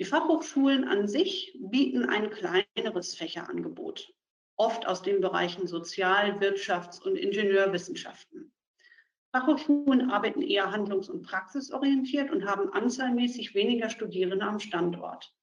Die 0.00 0.04
Fachhochschulen 0.04 0.84
an 0.84 1.08
sich 1.08 1.58
bieten 1.60 2.04
ein 2.08 2.30
kleineres 2.30 3.16
Fächerangebot, 3.16 4.14
oft 4.56 4.86
aus 4.86 5.02
den 5.02 5.20
Bereichen 5.20 5.66
Sozial-, 5.66 6.38
Wirtschafts- 6.38 7.02
und 7.02 7.16
Ingenieurwissenschaften. 7.16 8.52
Fachhochschulen 9.32 10.10
arbeiten 10.10 10.42
eher 10.42 10.72
handlungs- 10.72 11.10
und 11.10 11.22
praxisorientiert 11.22 12.30
und 12.30 12.46
haben 12.46 12.72
anzahlmäßig 12.72 13.54
weniger 13.54 13.90
Studierende 13.90 14.46
am 14.46 14.58
Standort. 14.58 15.34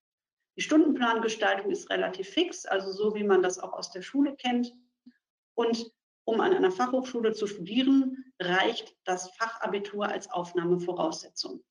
Die 0.58 0.62
Stundenplangestaltung 0.62 1.70
ist 1.70 1.90
relativ 1.90 2.30
fix, 2.30 2.66
also 2.66 2.92
so 2.92 3.14
wie 3.14 3.24
man 3.24 3.44
das 3.44 3.60
auch 3.60 3.74
aus 3.74 3.92
der 3.92 4.02
Schule 4.02 4.36
kennt. 4.36 4.74
Und 5.54 5.92
um 6.24 6.42
an 6.42 6.54
einer 6.54 6.72
Fachhochschule 6.72 7.34
zu 7.34 7.46
studieren, 7.46 8.34
reicht 8.40 8.96
das 9.04 9.30
Fachabitur 9.36 10.08
als 10.08 10.32
Aufnahmevoraussetzung. 10.32 11.64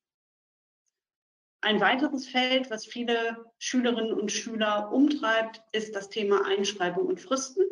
Ein 1.61 1.81
weiteres 1.81 2.27
Feld, 2.27 2.69
was 2.69 2.85
viele 2.85 3.51
Schülerinnen 3.57 4.13
und 4.13 4.31
Schüler 4.31 4.91
umtreibt, 4.91 5.63
ist 5.71 5.95
das 5.95 6.09
Thema 6.09 6.45
Einschreibung 6.45 7.07
und 7.07 7.19
Fristen. 7.19 7.63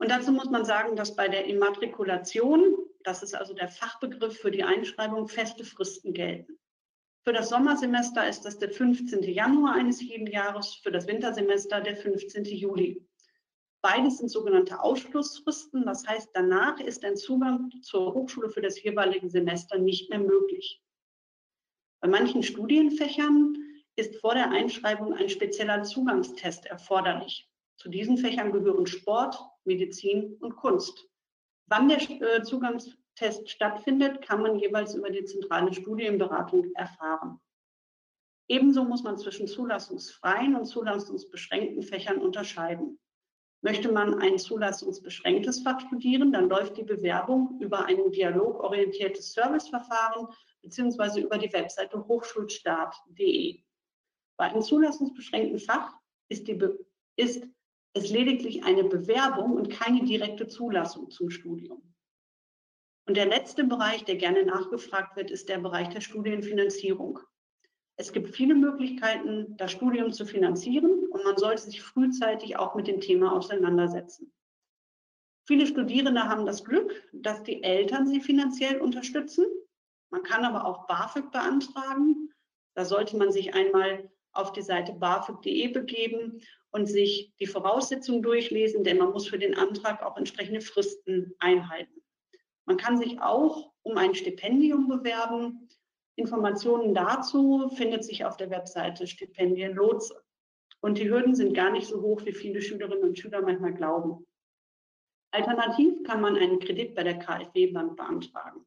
Und 0.00 0.10
dazu 0.10 0.32
muss 0.32 0.48
man 0.48 0.64
sagen, 0.64 0.96
dass 0.96 1.14
bei 1.14 1.28
der 1.28 1.44
Immatrikulation, 1.44 2.74
das 3.04 3.22
ist 3.22 3.34
also 3.34 3.52
der 3.52 3.68
Fachbegriff 3.68 4.38
für 4.38 4.50
die 4.50 4.64
Einschreibung, 4.64 5.28
feste 5.28 5.62
Fristen 5.62 6.14
gelten. 6.14 6.58
Für 7.22 7.34
das 7.34 7.50
Sommersemester 7.50 8.26
ist 8.26 8.46
das 8.46 8.58
der 8.58 8.70
15. 8.70 9.22
Januar 9.24 9.74
eines 9.74 10.00
jeden 10.00 10.26
Jahres, 10.26 10.74
für 10.82 10.90
das 10.90 11.06
Wintersemester 11.06 11.82
der 11.82 11.96
15. 11.96 12.44
Juli. 12.46 13.06
Beides 13.82 14.18
sind 14.18 14.30
sogenannte 14.30 14.80
Ausschlussfristen, 14.80 15.84
das 15.84 16.06
heißt, 16.06 16.30
danach 16.32 16.80
ist 16.80 17.04
ein 17.04 17.16
Zugang 17.16 17.70
zur 17.82 18.14
Hochschule 18.14 18.48
für 18.48 18.62
das 18.62 18.82
jeweilige 18.82 19.28
Semester 19.28 19.76
nicht 19.76 20.08
mehr 20.08 20.18
möglich. 20.18 20.82
Bei 22.00 22.08
manchen 22.08 22.42
Studienfächern 22.42 23.54
ist 23.96 24.16
vor 24.16 24.34
der 24.34 24.50
Einschreibung 24.50 25.12
ein 25.12 25.28
spezieller 25.28 25.82
Zugangstest 25.82 26.64
erforderlich. 26.64 27.50
Zu 27.76 27.90
diesen 27.90 28.16
Fächern 28.16 28.50
gehören 28.50 28.86
Sport, 28.86 29.38
Medizin 29.64 30.36
und 30.40 30.56
Kunst. 30.56 31.06
Wann 31.66 31.88
der 31.88 32.00
äh, 32.00 32.42
Zugangstest 32.42 33.48
stattfindet, 33.48 34.22
kann 34.22 34.42
man 34.42 34.58
jeweils 34.58 34.94
über 34.94 35.10
die 35.10 35.24
zentrale 35.24 35.72
Studienberatung 35.72 36.72
erfahren. 36.74 37.40
Ebenso 38.48 38.84
muss 38.84 39.04
man 39.04 39.16
zwischen 39.16 39.46
zulassungsfreien 39.46 40.56
und 40.56 40.64
zulassungsbeschränkten 40.64 41.82
Fächern 41.82 42.18
unterscheiden. 42.18 42.98
Möchte 43.62 43.92
man 43.92 44.18
ein 44.20 44.38
zulassungsbeschränktes 44.38 45.62
Fach 45.62 45.80
studieren, 45.80 46.32
dann 46.32 46.48
läuft 46.48 46.76
die 46.76 46.82
Bewerbung 46.82 47.60
über 47.60 47.84
ein 47.84 48.10
dialogorientiertes 48.10 49.32
Serviceverfahren 49.32 50.28
beziehungsweise 50.62 51.20
über 51.20 51.38
die 51.38 51.52
Webseite 51.52 52.06
hochschulstart.de. 52.06 53.62
Bei 54.36 54.44
einem 54.46 54.62
zulassungsbeschränkten 54.62 55.58
Fach 55.60 55.92
ist, 56.28 56.48
die, 56.48 56.58
ist 57.16 57.46
es 57.94 58.10
lediglich 58.10 58.64
eine 58.64 58.84
Bewerbung 58.84 59.52
und 59.52 59.70
keine 59.70 60.04
direkte 60.04 60.46
Zulassung 60.46 61.10
zum 61.10 61.30
Studium. 61.30 61.94
Und 63.06 63.16
der 63.16 63.26
letzte 63.26 63.64
Bereich, 63.64 64.04
der 64.04 64.16
gerne 64.16 64.44
nachgefragt 64.44 65.16
wird, 65.16 65.30
ist 65.30 65.48
der 65.48 65.58
Bereich 65.58 65.88
der 65.88 66.00
Studienfinanzierung. 66.00 67.18
Es 67.96 68.12
gibt 68.12 68.34
viele 68.34 68.54
Möglichkeiten, 68.54 69.56
das 69.56 69.72
Studium 69.72 70.12
zu 70.12 70.24
finanzieren 70.24 71.06
und 71.10 71.24
man 71.24 71.36
sollte 71.36 71.62
sich 71.62 71.82
frühzeitig 71.82 72.56
auch 72.56 72.74
mit 72.74 72.86
dem 72.86 73.00
Thema 73.00 73.32
auseinandersetzen. 73.32 74.32
Viele 75.46 75.66
Studierende 75.66 76.28
haben 76.28 76.46
das 76.46 76.64
Glück, 76.64 76.92
dass 77.12 77.42
die 77.42 77.62
Eltern 77.62 78.06
sie 78.06 78.20
finanziell 78.20 78.80
unterstützen 78.80 79.44
man 80.10 80.24
kann 80.24 80.44
aber 80.44 80.64
auch 80.64 80.86
BAföG 80.86 81.30
beantragen. 81.30 82.32
Da 82.74 82.84
sollte 82.84 83.16
man 83.16 83.32
sich 83.32 83.54
einmal 83.54 84.10
auf 84.32 84.52
die 84.52 84.62
Seite 84.62 84.92
bafög.de 84.92 85.68
begeben 85.68 86.40
und 86.72 86.86
sich 86.86 87.32
die 87.40 87.46
Voraussetzungen 87.46 88.22
durchlesen, 88.22 88.84
denn 88.84 88.98
man 88.98 89.10
muss 89.10 89.28
für 89.28 89.38
den 89.38 89.56
Antrag 89.56 90.02
auch 90.02 90.16
entsprechende 90.16 90.60
Fristen 90.60 91.34
einhalten. 91.38 92.02
Man 92.66 92.76
kann 92.76 92.96
sich 92.96 93.20
auch 93.20 93.72
um 93.82 93.96
ein 93.96 94.14
Stipendium 94.14 94.88
bewerben. 94.88 95.68
Informationen 96.16 96.94
dazu 96.94 97.70
findet 97.76 98.04
sich 98.04 98.24
auf 98.24 98.36
der 98.36 98.50
Webseite 98.50 99.06
Stipendien 99.06 99.74
Lotse. 99.74 100.22
Und 100.80 100.98
die 100.98 101.10
Hürden 101.10 101.34
sind 101.34 101.54
gar 101.54 101.70
nicht 101.70 101.88
so 101.88 102.00
hoch, 102.00 102.24
wie 102.24 102.32
viele 102.32 102.62
Schülerinnen 102.62 103.04
und 103.04 103.18
Schüler 103.18 103.42
manchmal 103.42 103.74
glauben. 103.74 104.26
Alternativ 105.32 106.02
kann 106.04 106.20
man 106.20 106.36
einen 106.36 106.58
Kredit 106.58 106.94
bei 106.94 107.02
der 107.02 107.18
KfW-Bank 107.18 107.96
beantragen. 107.96 108.64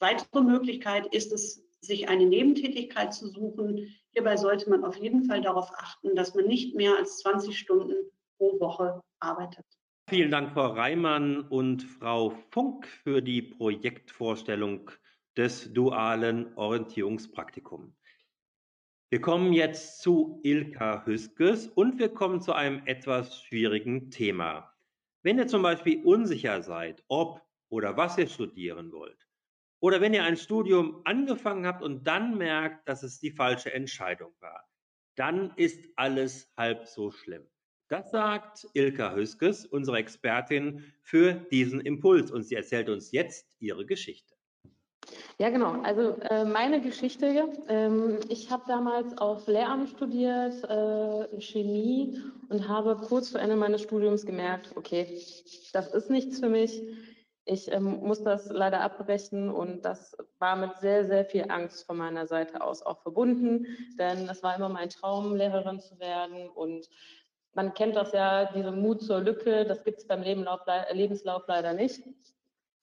Weitere 0.00 0.42
Möglichkeit 0.42 1.12
ist 1.12 1.32
es, 1.32 1.64
sich 1.80 2.08
eine 2.08 2.26
Nebentätigkeit 2.26 3.14
zu 3.14 3.28
suchen. 3.28 3.94
Hierbei 4.12 4.36
sollte 4.36 4.68
man 4.70 4.84
auf 4.84 4.96
jeden 4.96 5.24
Fall 5.24 5.40
darauf 5.40 5.70
achten, 5.76 6.14
dass 6.14 6.34
man 6.34 6.46
nicht 6.46 6.74
mehr 6.74 6.96
als 6.96 7.18
20 7.18 7.58
Stunden 7.58 7.94
pro 8.36 8.58
Woche 8.60 9.00
arbeitet. 9.20 9.64
Vielen 10.08 10.30
Dank, 10.30 10.52
Frau 10.52 10.68
Reimann 10.68 11.40
und 11.40 11.82
Frau 11.82 12.30
Funk, 12.50 12.86
für 12.86 13.20
die 13.20 13.42
Projektvorstellung 13.42 14.90
des 15.36 15.72
dualen 15.72 16.54
Orientierungspraktikums. 16.56 17.94
Wir 19.10 19.20
kommen 19.20 19.52
jetzt 19.52 20.00
zu 20.00 20.40
Ilka 20.42 21.04
Hüskes 21.04 21.68
und 21.68 21.98
wir 21.98 22.08
kommen 22.08 22.40
zu 22.40 22.54
einem 22.54 22.82
etwas 22.86 23.42
schwierigen 23.42 24.10
Thema. 24.10 24.74
Wenn 25.22 25.38
ihr 25.38 25.46
zum 25.46 25.62
Beispiel 25.62 26.02
unsicher 26.04 26.62
seid, 26.62 27.04
ob 27.08 27.42
oder 27.68 27.96
was 27.96 28.16
ihr 28.18 28.28
studieren 28.28 28.92
wollt, 28.92 29.27
oder 29.80 30.00
wenn 30.00 30.14
ihr 30.14 30.24
ein 30.24 30.36
Studium 30.36 31.00
angefangen 31.04 31.66
habt 31.66 31.82
und 31.82 32.06
dann 32.06 32.36
merkt, 32.36 32.88
dass 32.88 33.02
es 33.02 33.18
die 33.20 33.30
falsche 33.30 33.72
Entscheidung 33.72 34.32
war, 34.40 34.68
dann 35.14 35.52
ist 35.56 35.84
alles 35.96 36.50
halb 36.56 36.86
so 36.86 37.10
schlimm. 37.10 37.46
Das 37.88 38.10
sagt 38.10 38.66
Ilka 38.74 39.14
Hüskes, 39.14 39.64
unsere 39.64 39.96
Expertin 39.96 40.84
für 41.00 41.32
diesen 41.32 41.80
Impuls. 41.80 42.30
Und 42.30 42.42
sie 42.42 42.54
erzählt 42.54 42.88
uns 42.90 43.12
jetzt 43.12 43.56
ihre 43.60 43.86
Geschichte. 43.86 44.34
Ja, 45.38 45.48
genau. 45.48 45.80
Also 45.82 46.18
äh, 46.20 46.44
meine 46.44 46.82
Geschichte, 46.82 47.48
ähm, 47.68 48.18
ich 48.28 48.50
habe 48.50 48.64
damals 48.68 49.16
auf 49.16 49.46
Lehramt 49.46 49.88
studiert, 49.88 50.62
äh, 50.64 51.40
Chemie 51.40 52.20
und 52.50 52.68
habe 52.68 52.96
kurz 52.96 53.30
vor 53.30 53.40
Ende 53.40 53.56
meines 53.56 53.82
Studiums 53.82 54.26
gemerkt, 54.26 54.72
okay, 54.76 55.06
das 55.72 55.94
ist 55.94 56.10
nichts 56.10 56.40
für 56.40 56.50
mich. 56.50 56.82
Ich 57.50 57.72
ähm, 57.72 58.00
muss 58.00 58.22
das 58.22 58.50
leider 58.50 58.82
abbrechen 58.82 59.48
und 59.48 59.82
das 59.82 60.14
war 60.38 60.54
mit 60.54 60.76
sehr, 60.80 61.06
sehr 61.06 61.24
viel 61.24 61.46
Angst 61.48 61.86
von 61.86 61.96
meiner 61.96 62.26
Seite 62.26 62.60
aus 62.60 62.82
auch 62.82 63.00
verbunden, 63.00 63.66
denn 63.98 64.28
es 64.28 64.42
war 64.42 64.54
immer 64.54 64.68
mein 64.68 64.90
Traum, 64.90 65.34
Lehrerin 65.34 65.80
zu 65.80 65.98
werden 65.98 66.50
und 66.50 66.86
man 67.54 67.72
kennt 67.72 67.96
das 67.96 68.12
ja, 68.12 68.52
diese 68.52 68.70
Mut 68.70 69.02
zur 69.02 69.20
Lücke, 69.20 69.64
das 69.64 69.82
gibt 69.82 69.98
es 69.98 70.06
beim 70.06 70.22
Lebenslauf 70.22 71.42
leider 71.46 71.72
nicht. 71.72 72.02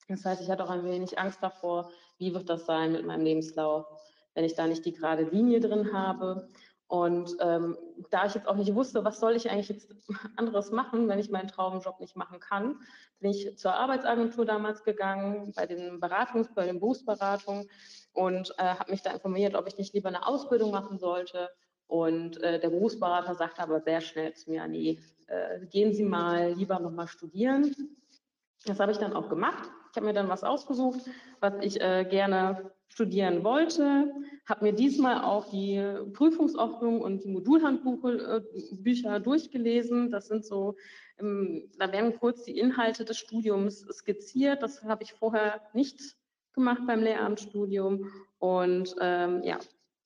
Das 0.08 0.24
heißt, 0.24 0.42
ich 0.42 0.50
hatte 0.50 0.64
auch 0.64 0.70
ein 0.70 0.84
wenig 0.84 1.16
Angst 1.16 1.40
davor, 1.42 1.90
wie 2.18 2.34
wird 2.34 2.50
das 2.50 2.66
sein 2.66 2.90
mit 2.90 3.06
meinem 3.06 3.24
Lebenslauf, 3.24 3.86
wenn 4.34 4.44
ich 4.44 4.54
da 4.54 4.66
nicht 4.66 4.84
die 4.84 4.92
gerade 4.92 5.22
Linie 5.22 5.60
drin 5.60 5.92
habe. 5.92 6.48
Und 6.88 7.36
ähm, 7.40 7.76
da 8.10 8.26
ich 8.26 8.34
jetzt 8.34 8.46
auch 8.46 8.54
nicht 8.54 8.74
wusste, 8.74 9.04
was 9.04 9.18
soll 9.18 9.34
ich 9.34 9.50
eigentlich 9.50 9.68
jetzt 9.68 9.88
anderes 10.36 10.70
machen, 10.70 11.08
wenn 11.08 11.18
ich 11.18 11.30
meinen 11.30 11.48
Traumjob 11.48 11.98
nicht 11.98 12.16
machen 12.16 12.38
kann, 12.38 12.80
bin 13.18 13.30
ich 13.30 13.58
zur 13.58 13.74
Arbeitsagentur 13.74 14.44
damals 14.44 14.84
gegangen, 14.84 15.52
bei 15.56 15.66
den 15.66 16.00
Beratungs-, 16.00 16.54
bei 16.54 16.66
den 16.66 16.78
Berufsberatungen 16.78 17.68
und 18.12 18.54
äh, 18.58 18.62
habe 18.62 18.92
mich 18.92 19.02
da 19.02 19.10
informiert, 19.10 19.56
ob 19.56 19.66
ich 19.66 19.78
nicht 19.78 19.94
lieber 19.94 20.08
eine 20.08 20.26
Ausbildung 20.26 20.70
machen 20.70 20.98
sollte. 20.98 21.50
Und 21.88 22.40
äh, 22.42 22.60
der 22.60 22.70
Berufsberater 22.70 23.34
sagte 23.34 23.62
aber 23.62 23.80
sehr 23.80 24.00
schnell 24.00 24.34
zu 24.34 24.50
mir, 24.50 24.66
nee, 24.68 25.00
äh, 25.26 25.66
gehen 25.66 25.92
Sie 25.92 26.04
mal 26.04 26.52
lieber 26.52 26.78
nochmal 26.78 27.08
studieren. 27.08 27.74
Das 28.64 28.80
habe 28.80 28.92
ich 28.92 28.98
dann 28.98 29.12
auch 29.12 29.28
gemacht. 29.28 29.70
Ich 29.90 29.96
habe 29.96 30.06
mir 30.06 30.12
dann 30.12 30.28
was 30.28 30.44
ausgesucht, 30.44 31.00
was 31.40 31.54
ich 31.62 31.80
äh, 31.80 32.04
gerne 32.04 32.72
studieren 32.88 33.44
wollte, 33.44 34.12
habe 34.46 34.64
mir 34.64 34.72
diesmal 34.72 35.22
auch 35.22 35.50
die 35.50 35.82
Prüfungsordnung 36.12 37.00
und 37.00 37.24
die 37.24 37.28
Modulhandbücher 37.28 39.16
äh, 39.16 39.20
durchgelesen. 39.20 40.10
Das 40.10 40.28
sind 40.28 40.44
so, 40.44 40.76
ähm, 41.18 41.68
da 41.78 41.90
werden 41.92 42.16
kurz 42.18 42.44
die 42.44 42.58
Inhalte 42.58 43.04
des 43.04 43.18
Studiums 43.18 43.80
skizziert. 43.90 44.62
Das 44.62 44.84
habe 44.84 45.02
ich 45.02 45.14
vorher 45.14 45.60
nicht 45.74 46.16
gemacht 46.52 46.82
beim 46.86 47.02
Lehramtsstudium 47.02 48.10
und 48.38 48.94
ähm, 49.00 49.42
ja, 49.42 49.58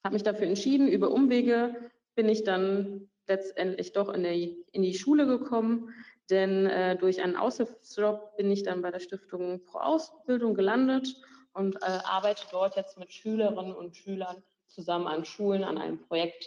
habe 0.02 0.14
mich 0.14 0.22
dafür 0.22 0.46
entschieden. 0.46 0.88
Über 0.88 1.10
Umwege 1.10 1.76
bin 2.14 2.28
ich 2.28 2.42
dann 2.42 3.08
letztendlich 3.28 3.92
doch 3.92 4.12
in, 4.12 4.22
der, 4.22 4.34
in 4.34 4.82
die 4.82 4.94
Schule 4.94 5.26
gekommen, 5.26 5.90
denn 6.30 6.66
äh, 6.66 6.96
durch 6.96 7.22
einen 7.22 7.36
Aushilfsjob 7.36 8.36
bin 8.36 8.50
ich 8.50 8.62
dann 8.62 8.82
bei 8.82 8.90
der 8.90 9.00
Stiftung 9.00 9.64
Pro 9.64 9.78
Ausbildung 9.78 10.54
gelandet 10.54 11.14
und 11.54 11.76
äh, 11.76 11.98
arbeite 12.04 12.46
dort 12.50 12.76
jetzt 12.76 12.98
mit 12.98 13.12
Schülerinnen 13.12 13.74
und 13.74 13.96
Schülern 13.96 14.42
zusammen 14.68 15.06
an 15.06 15.24
Schulen 15.24 15.64
an 15.64 15.78
einem 15.78 16.00
Projekt. 16.06 16.46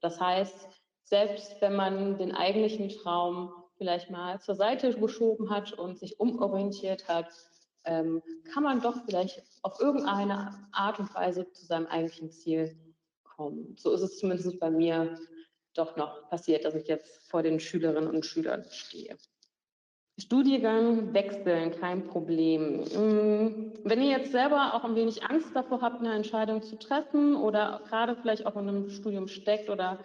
Das 0.00 0.20
heißt, 0.20 0.68
selbst 1.04 1.60
wenn 1.60 1.76
man 1.76 2.18
den 2.18 2.34
eigentlichen 2.34 2.88
Traum 2.88 3.52
vielleicht 3.76 4.10
mal 4.10 4.40
zur 4.40 4.54
Seite 4.54 4.94
geschoben 4.94 5.50
hat 5.50 5.72
und 5.72 5.98
sich 5.98 6.20
umorientiert 6.20 7.08
hat, 7.08 7.26
ähm, 7.84 8.22
kann 8.52 8.62
man 8.62 8.80
doch 8.80 9.04
vielleicht 9.04 9.42
auf 9.62 9.80
irgendeine 9.80 10.68
Art 10.72 10.98
und 10.98 11.14
Weise 11.14 11.50
zu 11.52 11.66
seinem 11.66 11.86
eigentlichen 11.86 12.30
Ziel 12.30 12.76
kommen. 13.24 13.76
So 13.78 13.92
ist 13.92 14.00
es 14.00 14.18
zumindest 14.18 14.58
bei 14.58 14.70
mir 14.70 15.18
doch 15.74 15.96
noch 15.96 16.28
passiert, 16.30 16.64
dass 16.64 16.74
ich 16.74 16.86
jetzt 16.86 17.28
vor 17.28 17.42
den 17.42 17.60
Schülerinnen 17.60 18.08
und 18.08 18.24
Schülern 18.24 18.64
stehe. 18.70 19.18
Studiengang 20.16 21.12
wechseln, 21.12 21.72
kein 21.72 22.06
Problem. 22.06 22.82
Mm, 22.82 23.72
wenn 23.82 24.00
ihr 24.00 24.10
jetzt 24.10 24.30
selber 24.30 24.74
auch 24.74 24.84
ein 24.84 24.94
wenig 24.94 25.24
Angst 25.24 25.54
davor 25.54 25.80
habt, 25.80 26.00
eine 26.00 26.14
Entscheidung 26.14 26.62
zu 26.62 26.76
treffen 26.76 27.34
oder 27.34 27.82
gerade 27.88 28.14
vielleicht 28.14 28.46
auch 28.46 28.54
in 28.56 28.68
einem 28.68 28.90
Studium 28.90 29.26
steckt 29.26 29.70
oder 29.70 29.98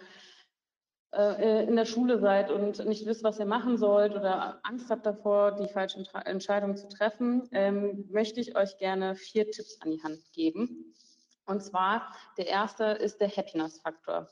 äh, 1.12 1.64
in 1.64 1.76
der 1.76 1.84
Schule 1.84 2.18
seid 2.18 2.50
und 2.50 2.84
nicht 2.86 3.06
wisst, 3.06 3.22
was 3.22 3.38
ihr 3.38 3.46
machen 3.46 3.76
sollt 3.78 4.16
oder 4.16 4.58
Angst 4.64 4.90
habt 4.90 5.06
davor, 5.06 5.52
die 5.52 5.68
falsche 5.68 6.04
Entscheidung 6.24 6.76
zu 6.76 6.88
treffen, 6.88 7.48
ähm, 7.52 8.08
möchte 8.10 8.40
ich 8.40 8.56
euch 8.56 8.78
gerne 8.78 9.14
vier 9.14 9.48
Tipps 9.48 9.80
an 9.80 9.92
die 9.92 10.02
Hand 10.02 10.18
geben. 10.32 10.92
Und 11.46 11.62
zwar, 11.62 12.14
der 12.36 12.48
erste 12.48 12.84
ist 12.84 13.20
der 13.20 13.28
Happiness-Faktor. 13.28 14.28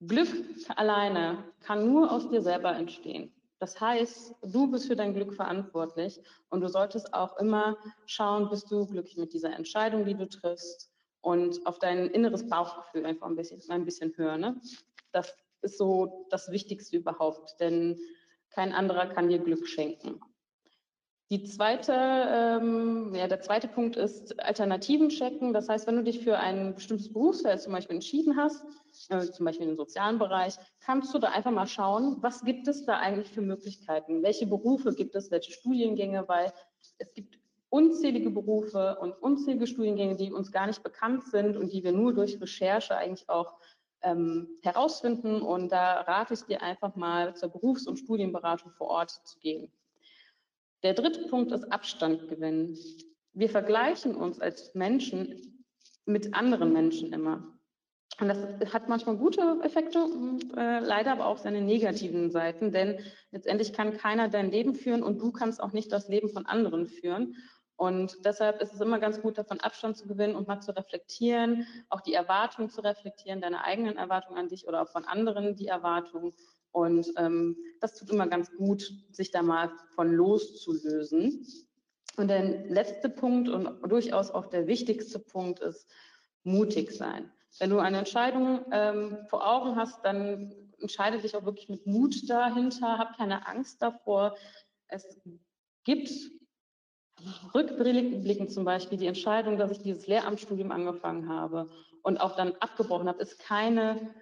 Glück 0.00 0.28
alleine 0.76 1.44
kann 1.60 1.92
nur 1.92 2.10
aus 2.10 2.28
dir 2.28 2.42
selber 2.42 2.74
entstehen. 2.74 3.32
Das 3.60 3.78
heißt, 3.78 4.34
du 4.42 4.70
bist 4.70 4.86
für 4.86 4.96
dein 4.96 5.12
Glück 5.12 5.34
verantwortlich 5.34 6.18
und 6.48 6.62
du 6.62 6.68
solltest 6.68 7.12
auch 7.12 7.36
immer 7.36 7.76
schauen, 8.06 8.48
bist 8.48 8.70
du 8.70 8.86
glücklich 8.86 9.18
mit 9.18 9.34
dieser 9.34 9.54
Entscheidung, 9.54 10.06
die 10.06 10.14
du 10.14 10.26
triffst 10.26 10.90
und 11.20 11.64
auf 11.66 11.78
dein 11.78 12.06
inneres 12.06 12.48
Bauchgefühl 12.48 13.04
einfach 13.04 13.26
ein 13.26 13.36
bisschen, 13.36 13.60
ein 13.68 13.84
bisschen 13.84 14.16
hören. 14.16 14.40
Ne? 14.40 14.60
Das 15.12 15.36
ist 15.60 15.76
so 15.76 16.26
das 16.30 16.50
Wichtigste 16.50 16.96
überhaupt, 16.96 17.60
denn 17.60 17.98
kein 18.48 18.72
anderer 18.72 19.06
kann 19.06 19.28
dir 19.28 19.38
Glück 19.38 19.68
schenken. 19.68 20.20
Die 21.32 21.44
zweite, 21.44 21.92
ähm, 21.92 23.14
ja, 23.14 23.28
der 23.28 23.40
zweite 23.40 23.68
Punkt 23.68 23.94
ist 23.94 24.40
Alternativen 24.40 25.10
checken. 25.10 25.52
Das 25.52 25.68
heißt, 25.68 25.86
wenn 25.86 25.94
du 25.94 26.02
dich 26.02 26.24
für 26.24 26.36
ein 26.36 26.74
bestimmtes 26.74 27.12
Berufsfeld 27.12 27.60
zum 27.60 27.72
Beispiel 27.72 27.94
entschieden 27.94 28.36
hast, 28.36 28.64
äh, 29.10 29.20
zum 29.20 29.46
Beispiel 29.46 29.68
im 29.68 29.76
sozialen 29.76 30.18
Bereich, 30.18 30.56
kannst 30.80 31.14
du 31.14 31.20
da 31.20 31.28
einfach 31.28 31.52
mal 31.52 31.68
schauen, 31.68 32.16
was 32.20 32.42
gibt 32.42 32.66
es 32.66 32.84
da 32.84 32.98
eigentlich 32.98 33.30
für 33.30 33.42
Möglichkeiten? 33.42 34.24
Welche 34.24 34.48
Berufe 34.48 34.92
gibt 34.92 35.14
es, 35.14 35.30
welche 35.30 35.52
Studiengänge? 35.52 36.26
Weil 36.26 36.52
es 36.98 37.14
gibt 37.14 37.38
unzählige 37.68 38.30
Berufe 38.30 38.98
und 39.00 39.12
unzählige 39.12 39.68
Studiengänge, 39.68 40.16
die 40.16 40.32
uns 40.32 40.50
gar 40.50 40.66
nicht 40.66 40.82
bekannt 40.82 41.22
sind 41.26 41.56
und 41.56 41.72
die 41.72 41.84
wir 41.84 41.92
nur 41.92 42.12
durch 42.12 42.40
Recherche 42.40 42.96
eigentlich 42.96 43.28
auch 43.28 43.54
ähm, 44.02 44.48
herausfinden. 44.62 45.42
Und 45.42 45.70
da 45.70 46.00
rate 46.00 46.34
ich 46.34 46.42
dir 46.42 46.60
einfach 46.60 46.96
mal 46.96 47.36
zur 47.36 47.50
Berufs- 47.50 47.86
und 47.86 47.98
Studienberatung 47.98 48.72
vor 48.72 48.88
Ort 48.88 49.12
zu 49.12 49.38
gehen. 49.38 49.70
Der 50.82 50.94
dritte 50.94 51.26
Punkt 51.28 51.52
ist 51.52 51.70
Abstand 51.70 52.28
gewinnen. 52.28 52.78
Wir 53.32 53.50
vergleichen 53.50 54.14
uns 54.14 54.40
als 54.40 54.74
Menschen 54.74 55.64
mit 56.06 56.34
anderen 56.34 56.72
Menschen 56.72 57.12
immer. 57.12 57.58
Und 58.18 58.28
das 58.28 58.72
hat 58.72 58.88
manchmal 58.88 59.16
gute 59.16 59.60
Effekte, 59.62 59.98
äh, 60.56 60.80
leider 60.80 61.12
aber 61.12 61.26
auch 61.26 61.38
seine 61.38 61.62
negativen 61.62 62.30
Seiten, 62.30 62.70
denn 62.70 62.98
letztendlich 63.30 63.72
kann 63.72 63.96
keiner 63.96 64.28
dein 64.28 64.50
Leben 64.50 64.74
führen 64.74 65.02
und 65.02 65.20
du 65.20 65.32
kannst 65.32 65.62
auch 65.62 65.72
nicht 65.72 65.90
das 65.90 66.08
Leben 66.08 66.28
von 66.28 66.44
anderen 66.44 66.86
führen. 66.86 67.36
Und 67.76 68.26
deshalb 68.26 68.60
ist 68.60 68.74
es 68.74 68.80
immer 68.82 68.98
ganz 68.98 69.22
gut, 69.22 69.38
davon 69.38 69.60
Abstand 69.60 69.96
zu 69.96 70.06
gewinnen 70.06 70.34
und 70.34 70.46
mal 70.46 70.60
zu 70.60 70.76
reflektieren, 70.76 71.66
auch 71.88 72.02
die 72.02 72.12
Erwartungen 72.12 72.68
zu 72.68 72.82
reflektieren, 72.82 73.40
deine 73.40 73.64
eigenen 73.64 73.96
Erwartungen 73.96 74.38
an 74.38 74.48
dich 74.48 74.68
oder 74.68 74.82
auch 74.82 74.88
von 74.90 75.06
anderen 75.06 75.56
die 75.56 75.68
Erwartungen 75.68 76.34
und 76.72 77.12
ähm, 77.16 77.56
das 77.80 77.94
tut 77.94 78.10
immer 78.10 78.26
ganz 78.26 78.50
gut, 78.56 78.92
sich 79.10 79.30
da 79.30 79.42
mal 79.42 79.70
von 79.94 80.12
loszulösen. 80.12 81.46
Und 82.16 82.28
der 82.28 82.66
letzte 82.68 83.08
Punkt 83.08 83.48
und 83.48 83.80
durchaus 83.90 84.30
auch 84.30 84.46
der 84.46 84.66
wichtigste 84.66 85.18
Punkt 85.18 85.60
ist 85.60 85.88
mutig 86.42 86.92
sein. 86.92 87.30
Wenn 87.58 87.70
du 87.70 87.78
eine 87.78 87.98
Entscheidung 87.98 88.64
ähm, 88.72 89.18
vor 89.28 89.46
Augen 89.46 89.76
hast, 89.76 90.04
dann 90.04 90.54
entscheide 90.80 91.18
dich 91.18 91.36
auch 91.36 91.44
wirklich 91.44 91.68
mit 91.68 91.86
Mut 91.86 92.28
dahinter, 92.28 92.98
hab 92.98 93.16
keine 93.16 93.46
Angst 93.46 93.82
davor. 93.82 94.36
Es 94.88 95.20
gibt 95.84 96.10
rückblickend 97.54 98.52
zum 98.52 98.64
Beispiel 98.64 98.98
die 98.98 99.06
Entscheidung, 99.06 99.58
dass 99.58 99.70
ich 99.70 99.78
dieses 99.78 100.06
Lehramtsstudium 100.06 100.70
angefangen 100.70 101.28
habe 101.28 101.68
und 102.02 102.20
auch 102.20 102.36
dann 102.36 102.54
abgebrochen 102.60 103.08
habe, 103.08 103.20
ist 103.20 103.38
keine 103.38 104.14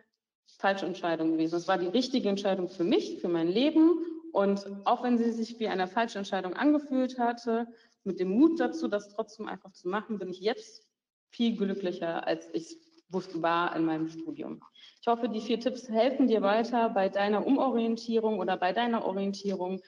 falsche 0.58 0.86
Entscheidung 0.86 1.32
gewesen. 1.32 1.56
Es 1.56 1.68
war 1.68 1.78
die 1.78 1.86
richtige 1.86 2.28
Entscheidung 2.28 2.68
für 2.68 2.84
mich, 2.84 3.20
für 3.20 3.28
mein 3.28 3.48
Leben. 3.48 4.04
Und 4.32 4.66
auch 4.84 5.02
wenn 5.02 5.16
sie 5.16 5.30
sich 5.30 5.58
wie 5.58 5.68
eine 5.68 5.86
falsche 5.86 6.18
Entscheidung 6.18 6.54
angefühlt 6.54 7.18
hatte, 7.18 7.66
mit 8.04 8.20
dem 8.20 8.30
Mut 8.30 8.60
dazu, 8.60 8.88
das 8.88 9.08
trotzdem 9.08 9.48
einfach 9.48 9.72
zu 9.72 9.88
machen, 9.88 10.18
bin 10.18 10.28
ich 10.28 10.40
jetzt 10.40 10.86
viel 11.30 11.56
glücklicher, 11.56 12.26
als 12.26 12.48
ich 12.52 12.76
wusste 13.10 13.40
war 13.40 13.74
in 13.74 13.84
meinem 13.84 14.08
Studium. 14.08 14.62
Ich 15.00 15.06
hoffe, 15.06 15.28
die 15.28 15.40
vier 15.40 15.60
Tipps 15.60 15.88
helfen 15.88 16.26
dir 16.26 16.42
weiter 16.42 16.90
bei 16.90 17.08
deiner 17.08 17.46
Umorientierung 17.46 18.38
oder 18.38 18.56
bei 18.56 18.72
deiner 18.72 19.04
Orientierung 19.04 19.80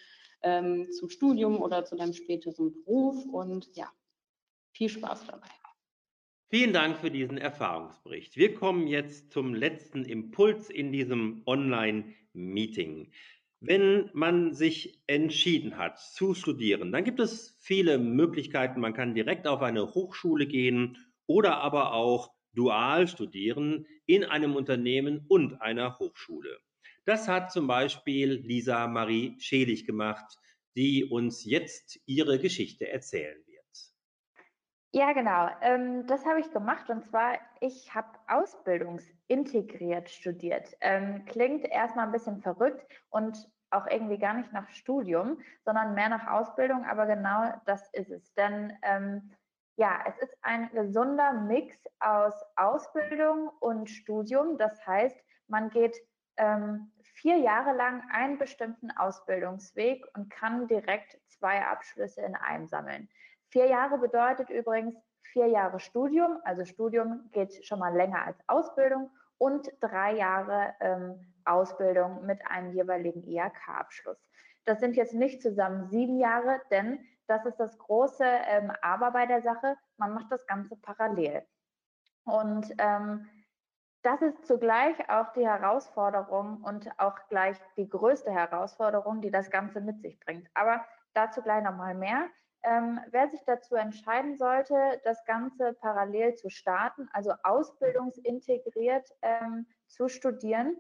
ähm, 0.43 0.91
zum 0.91 1.11
Studium 1.11 1.61
oder 1.61 1.85
zu 1.85 1.97
deinem 1.97 2.15
späteren 2.15 2.73
Beruf. 2.73 3.27
Und 3.27 3.75
ja, 3.77 3.91
viel 4.73 4.89
Spaß 4.89 5.27
dabei. 5.27 5.60
Vielen 6.53 6.73
Dank 6.73 6.99
für 6.99 7.13
diesen 7.13 7.39
Erfahrungsbericht. 7.39 8.37
Wir 8.37 8.55
kommen 8.55 8.89
jetzt 8.89 9.31
zum 9.31 9.55
letzten 9.55 10.05
Impuls 10.05 10.69
in 10.69 10.91
diesem 10.91 11.43
Online-Meeting. 11.47 13.13
Wenn 13.61 14.11
man 14.15 14.53
sich 14.53 15.01
entschieden 15.07 15.77
hat 15.77 16.01
zu 16.01 16.35
studieren, 16.35 16.91
dann 16.91 17.05
gibt 17.05 17.21
es 17.21 17.57
viele 17.61 17.99
Möglichkeiten. 17.99 18.81
Man 18.81 18.95
kann 18.95 19.15
direkt 19.15 19.47
auf 19.47 19.63
eine 19.63 19.95
Hochschule 19.95 20.49
gehen 20.49 20.99
oder 21.27 21.59
aber 21.59 21.93
auch 21.93 22.33
dual 22.53 23.07
studieren 23.07 23.87
in 24.07 24.25
einem 24.25 24.57
Unternehmen 24.57 25.25
und 25.29 25.63
einer 25.63 26.01
Hochschule. 26.01 26.59
Das 27.05 27.29
hat 27.29 27.53
zum 27.53 27.69
Beispiel 27.69 28.33
Lisa 28.33 28.89
Marie 28.89 29.37
Schelig 29.39 29.87
gemacht, 29.87 30.37
die 30.75 31.05
uns 31.05 31.45
jetzt 31.45 32.01
ihre 32.07 32.41
Geschichte 32.41 32.89
erzählen. 32.89 33.41
Ja, 34.93 35.13
genau. 35.13 35.49
Ähm, 35.61 36.07
das 36.09 36.27
habe 36.27 36.41
ich 36.41 36.51
gemacht 36.51 36.91
und 36.91 37.05
zwar, 37.05 37.35
ich 37.61 37.95
habe 37.95 38.09
ausbildungsintegriert 38.27 40.11
studiert. 40.11 40.77
Ähm, 40.81 41.25
klingt 41.27 41.65
erstmal 41.65 42.07
ein 42.07 42.13
bisschen 42.13 42.41
verrückt 42.41 42.85
und 43.09 43.49
auch 43.71 43.87
irgendwie 43.87 44.19
gar 44.19 44.35
nicht 44.35 44.53
nach 44.53 44.69
Studium, 44.71 45.39
sondern 45.65 45.95
mehr 45.95 46.09
nach 46.09 46.27
Ausbildung, 46.27 46.85
aber 46.85 47.07
genau 47.07 47.53
das 47.67 47.89
ist 47.93 48.11
es. 48.11 48.35
Denn 48.35 48.77
ähm, 48.83 49.31
ja, 49.77 50.01
es 50.09 50.19
ist 50.19 50.37
ein 50.43 50.69
gesunder 50.73 51.35
Mix 51.35 51.77
aus 52.01 52.35
Ausbildung 52.57 53.49
und 53.61 53.89
Studium. 53.89 54.59
Das 54.59 54.85
heißt, 54.85 55.17
man 55.47 55.71
geht 55.71 55.97
ähm, 56.37 56.91
vier 57.15 57.37
Jahre 57.39 57.77
lang 57.77 58.03
einen 58.11 58.39
bestimmten 58.39 58.91
Ausbildungsweg 58.91 60.05
und 60.15 60.31
kann 60.31 60.67
direkt 60.67 61.21
zwei 61.29 61.65
Abschlüsse 61.65 62.23
in 62.23 62.35
einem 62.35 62.67
sammeln. 62.67 63.09
Vier 63.51 63.67
Jahre 63.67 63.99
bedeutet 63.99 64.49
übrigens 64.51 64.97
vier 65.23 65.47
Jahre 65.47 65.81
Studium. 65.81 66.39
Also 66.45 66.65
Studium 66.65 67.29
geht 67.33 67.65
schon 67.67 67.79
mal 67.79 67.95
länger 67.95 68.25
als 68.25 68.39
Ausbildung 68.49 69.11
und 69.39 69.71
drei 69.81 70.15
Jahre 70.17 70.75
ähm, 70.81 71.35
Ausbildung 71.45 72.27
mit 72.27 72.41
einem 72.47 72.73
jeweiligen 72.73 73.23
IHK-Abschluss. 73.23 74.19
Das 74.65 74.81
sind 74.81 74.97
jetzt 74.97 75.15
nicht 75.15 75.43
zusammen 75.43 75.89
sieben 75.89 76.19
Jahre, 76.19 76.61
denn 76.71 77.01
das 77.27 77.45
ist 77.47 77.59
das 77.59 77.79
große 77.79 78.25
ähm, 78.25 78.73
Aber 78.83 79.11
bei 79.13 79.27
der 79.27 79.43
Sache, 79.43 79.77
man 79.97 80.15
macht 80.15 80.31
das 80.31 80.47
Ganze 80.47 80.77
parallel. 80.77 81.43
Und 82.25 82.73
ähm, 82.79 83.29
das 84.03 84.23
ist 84.23 84.47
zugleich 84.47 84.97
auch 85.11 85.33
die 85.33 85.47
Herausforderung 85.47 86.63
und 86.63 86.91
auch 86.99 87.17
gleich 87.29 87.57
die 87.77 87.89
größte 87.89 88.31
Herausforderung, 88.31 89.21
die 89.21 89.31
das 89.31 89.51
Ganze 89.51 89.81
mit 89.81 90.01
sich 90.01 90.19
bringt. 90.21 90.49
Aber 90.55 90.85
dazu 91.15 91.43
gleich 91.43 91.63
nochmal 91.63 91.95
mehr. 91.95 92.29
Ähm, 92.63 93.01
wer 93.11 93.29
sich 93.29 93.41
dazu 93.47 93.75
entscheiden 93.75 94.37
sollte, 94.37 95.01
das 95.05 95.25
Ganze 95.25 95.73
parallel 95.75 96.35
zu 96.35 96.51
starten, 96.51 97.09
also 97.13 97.33
ausbildungsintegriert 97.43 99.09
ähm, 99.23 99.67
zu 99.87 100.09
studieren, 100.09 100.77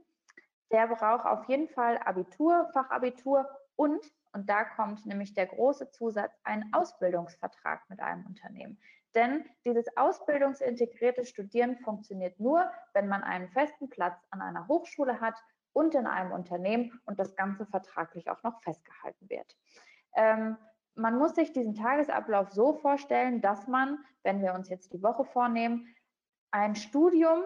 der 0.71 0.89
braucht 0.89 1.25
auf 1.25 1.49
jeden 1.49 1.69
Fall 1.69 1.99
Abitur, 1.99 2.69
Fachabitur 2.73 3.49
und, 3.77 4.05
und 4.33 4.49
da 4.49 4.65
kommt 4.65 5.07
nämlich 5.07 5.33
der 5.35 5.47
große 5.47 5.91
Zusatz, 5.91 6.33
einen 6.45 6.73
Ausbildungsvertrag 6.73 7.89
mit 7.89 8.01
einem 8.01 8.27
Unternehmen. 8.27 8.79
Denn 9.15 9.45
dieses 9.65 9.87
ausbildungsintegrierte 9.97 11.25
Studieren 11.25 11.79
funktioniert 11.79 12.39
nur, 12.39 12.71
wenn 12.93 13.09
man 13.09 13.25
einen 13.25 13.49
festen 13.49 13.89
Platz 13.89 14.23
an 14.31 14.41
einer 14.41 14.69
Hochschule 14.69 15.21
hat 15.21 15.35
und 15.73 15.95
in 15.95 16.07
einem 16.07 16.33
Unternehmen 16.33 17.01
und 17.07 17.19
das 17.19 17.35
Ganze 17.35 17.67
vertraglich 17.67 18.31
auch 18.31 18.43
noch 18.43 18.63
festgehalten 18.63 19.29
wird. 19.29 19.57
Ähm, 20.15 20.57
man 21.01 21.19
muss 21.19 21.35
sich 21.35 21.53
diesen 21.53 21.75
Tagesablauf 21.75 22.51
so 22.51 22.75
vorstellen, 22.75 23.41
dass 23.41 23.67
man, 23.67 23.99
wenn 24.23 24.43
wir 24.43 24.55
uns 24.55 24.69
jetzt 24.69 24.93
die 24.93 25.03
Woche 25.03 25.25
vornehmen, 25.25 25.95
ein 26.51 26.75
Studium 26.77 27.43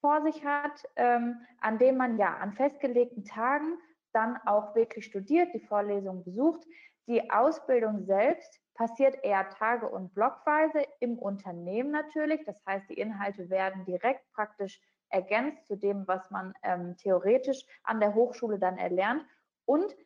vor 0.00 0.22
sich 0.22 0.44
hat, 0.44 0.84
ähm, 0.96 1.40
an 1.60 1.78
dem 1.78 1.96
man 1.96 2.18
ja 2.18 2.36
an 2.36 2.52
festgelegten 2.52 3.24
Tagen 3.24 3.78
dann 4.12 4.38
auch 4.46 4.74
wirklich 4.74 5.04
studiert, 5.04 5.52
die 5.54 5.60
Vorlesung 5.60 6.24
besucht. 6.24 6.64
Die 7.08 7.30
Ausbildung 7.30 8.04
selbst 8.04 8.60
passiert 8.74 9.22
eher 9.24 9.48
tage- 9.50 9.88
und 9.88 10.14
blockweise 10.14 10.84
im 11.00 11.18
Unternehmen 11.18 11.90
natürlich. 11.90 12.44
Das 12.44 12.62
heißt, 12.66 12.88
die 12.90 12.94
Inhalte 12.94 13.50
werden 13.50 13.84
direkt 13.84 14.30
praktisch 14.32 14.80
ergänzt 15.08 15.66
zu 15.66 15.76
dem, 15.76 16.06
was 16.06 16.30
man 16.30 16.54
ähm, 16.62 16.96
theoretisch 16.98 17.64
an 17.82 18.00
der 18.00 18.14
Hochschule 18.14 18.58
dann 18.58 18.76
erlernt. 18.76 19.24
Und 19.64 19.96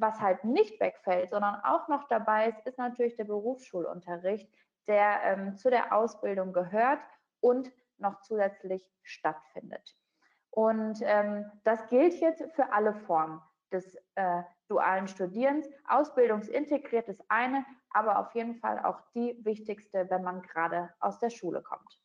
was 0.00 0.20
halt 0.20 0.44
nicht 0.44 0.80
wegfällt, 0.80 1.30
sondern 1.30 1.56
auch 1.64 1.88
noch 1.88 2.08
dabei 2.08 2.48
ist, 2.48 2.66
ist 2.66 2.78
natürlich 2.78 3.16
der 3.16 3.24
Berufsschulunterricht, 3.24 4.50
der 4.86 5.22
ähm, 5.24 5.56
zu 5.56 5.70
der 5.70 5.92
Ausbildung 5.92 6.52
gehört 6.52 7.00
und 7.40 7.70
noch 7.98 8.20
zusätzlich 8.22 8.90
stattfindet. 9.02 9.96
Und 10.50 11.00
ähm, 11.02 11.50
das 11.64 11.86
gilt 11.88 12.14
jetzt 12.20 12.42
für 12.54 12.72
alle 12.72 12.94
Formen 12.94 13.42
des 13.70 13.96
äh, 14.14 14.42
dualen 14.68 15.08
Studierens. 15.08 15.68
Ausbildungsintegriert 15.88 17.08
ist 17.08 17.22
eine, 17.28 17.64
aber 17.90 18.18
auf 18.18 18.34
jeden 18.34 18.56
Fall 18.56 18.84
auch 18.84 19.00
die 19.14 19.38
wichtigste, 19.44 20.08
wenn 20.10 20.22
man 20.22 20.42
gerade 20.42 20.90
aus 21.00 21.18
der 21.18 21.30
Schule 21.30 21.62
kommt. 21.62 22.00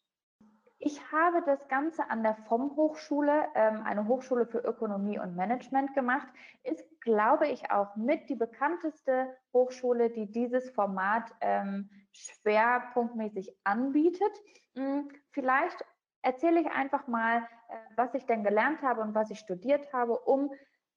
Ich 0.85 0.99
habe 1.13 1.41
das 1.45 1.65
Ganze 1.69 2.09
an 2.09 2.23
der 2.23 2.35
FOM 2.35 2.75
Hochschule, 2.75 3.47
ähm, 3.55 3.83
eine 3.85 4.05
Hochschule 4.05 4.45
für 4.45 4.57
Ökonomie 4.57 5.17
und 5.17 5.33
Management 5.33 5.93
gemacht. 5.93 6.27
Ist, 6.63 6.83
glaube 6.99 7.47
ich, 7.47 7.71
auch 7.71 7.95
mit 7.95 8.27
die 8.27 8.35
bekannteste 8.35 9.33
Hochschule, 9.53 10.09
die 10.09 10.29
dieses 10.29 10.69
Format 10.71 11.31
ähm, 11.39 11.89
schwerpunktmäßig 12.11 13.55
anbietet. 13.63 14.33
Hm, 14.75 15.07
vielleicht 15.31 15.85
erzähle 16.21 16.59
ich 16.59 16.67
einfach 16.67 17.07
mal, 17.07 17.37
äh, 17.69 17.75
was 17.95 18.13
ich 18.13 18.25
denn 18.25 18.43
gelernt 18.43 18.81
habe 18.81 18.99
und 18.99 19.15
was 19.15 19.31
ich 19.31 19.39
studiert 19.39 19.93
habe, 19.93 20.19
um 20.19 20.51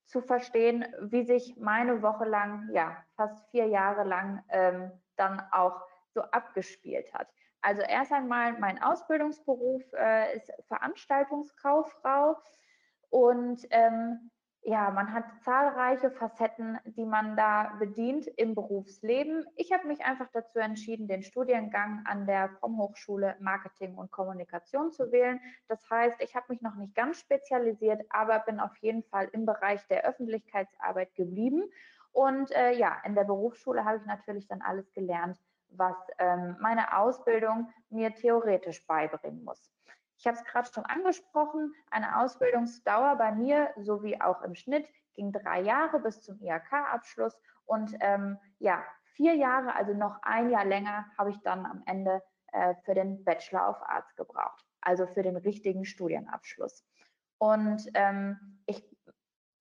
zu 0.07 0.20
verstehen, 0.20 0.85
wie 1.01 1.22
sich 1.22 1.57
meine 1.59 2.03
Woche 2.03 2.25
lang, 2.25 2.70
ja, 2.72 2.96
fast 3.14 3.38
vier 3.53 3.66
Jahre 3.68 4.03
lang 4.03 4.42
ähm, 4.49 4.90
dann 5.14 5.40
auch 5.53 5.81
so 6.12 6.22
abgespielt 6.22 7.14
hat. 7.14 7.29
Also 7.67 7.83
erst 7.83 8.13
einmal 8.13 8.53
mein 8.61 8.81
Ausbildungsberuf 8.81 9.83
äh, 9.95 10.37
ist 10.37 10.53
Veranstaltungskauffrau 10.69 12.37
und 13.11 13.61
ähm, 13.71 14.31
ja, 14.63 14.93
man 14.93 15.13
hat 15.13 15.25
zahlreiche 15.43 16.13
Facetten, 16.13 16.79
die 16.85 17.05
man 17.05 17.37
da 17.37 17.75
bedient 17.81 18.29
im 18.37 18.55
Berufsleben. 18.55 19.45
Ich 19.57 19.73
habe 19.73 19.89
mich 19.89 20.05
einfach 20.05 20.29
dazu 20.33 20.61
entschieden, 20.61 21.09
den 21.09 21.25
Studiengang 21.25 22.05
an 22.07 22.29
der 22.29 22.51
Vom 22.61 22.79
Hochschule 22.79 23.35
Marketing 23.41 23.97
und 23.97 24.13
Kommunikation 24.13 24.93
zu 24.93 25.11
wählen. 25.11 25.41
Das 25.67 25.91
heißt, 25.91 26.21
ich 26.23 26.37
habe 26.37 26.47
mich 26.51 26.63
noch 26.63 26.77
nicht 26.77 26.95
ganz 26.95 27.19
spezialisiert, 27.19 28.01
aber 28.11 28.39
bin 28.39 28.61
auf 28.61 28.77
jeden 28.77 29.03
Fall 29.03 29.29
im 29.33 29.45
Bereich 29.45 29.85
der 29.89 30.05
Öffentlichkeitsarbeit 30.05 31.17
geblieben. 31.17 31.65
Und 32.13 32.53
äh, 32.53 32.75
ja, 32.75 32.97
in 33.05 33.17
der 33.17 33.25
Berufsschule 33.25 33.85
habe 33.85 33.97
ich 33.97 34.07
natürlich 34.07 34.47
dann 34.47 34.63
alles 34.63 34.93
gelernt, 34.93 35.37
was 35.79 35.97
ähm, 36.19 36.57
meine 36.61 36.97
Ausbildung 36.99 37.71
mir 37.91 38.15
theoretisch 38.15 38.87
beibringen 38.87 39.45
muss. 39.45 39.71
Ich 40.19 40.27
habe 40.27 40.37
es 40.37 40.45
gerade 40.45 40.69
schon 40.73 40.85
angesprochen, 40.85 41.75
eine 41.91 42.19
Ausbildungsdauer 42.21 43.17
bei 43.17 43.33
mir 43.33 43.71
sowie 43.77 44.21
auch 44.21 44.43
im 44.43 44.55
Schnitt 44.55 44.89
ging 45.15 45.33
drei 45.33 45.61
Jahre 45.61 46.01
bis 46.01 46.23
zum 46.23 46.41
IHK-Abschluss 46.41 47.37
und 47.65 47.95
ähm, 48.01 48.39
ja, 48.59 48.83
vier 49.15 49.35
Jahre, 49.35 49.75
also 49.75 49.95
noch 49.95 50.23
ein 50.23 50.51
Jahr 50.51 50.65
länger, 50.65 51.07
habe 51.19 51.31
ich 51.31 51.39
dann 51.43 51.67
am 51.67 51.83
Ende 51.87 52.23
äh, 52.53 52.75
für 52.85 52.95
den 52.95 53.25
Bachelor 53.25 53.71
of 53.71 53.83
Arts 53.83 54.15
gebraucht, 54.15 54.65
also 54.81 55.07
für 55.07 55.23
den 55.23 55.37
richtigen 55.37 55.85
Studienabschluss. 55.85 56.85
Und 57.39 57.87
ähm, 57.95 58.61
ich 58.67 58.96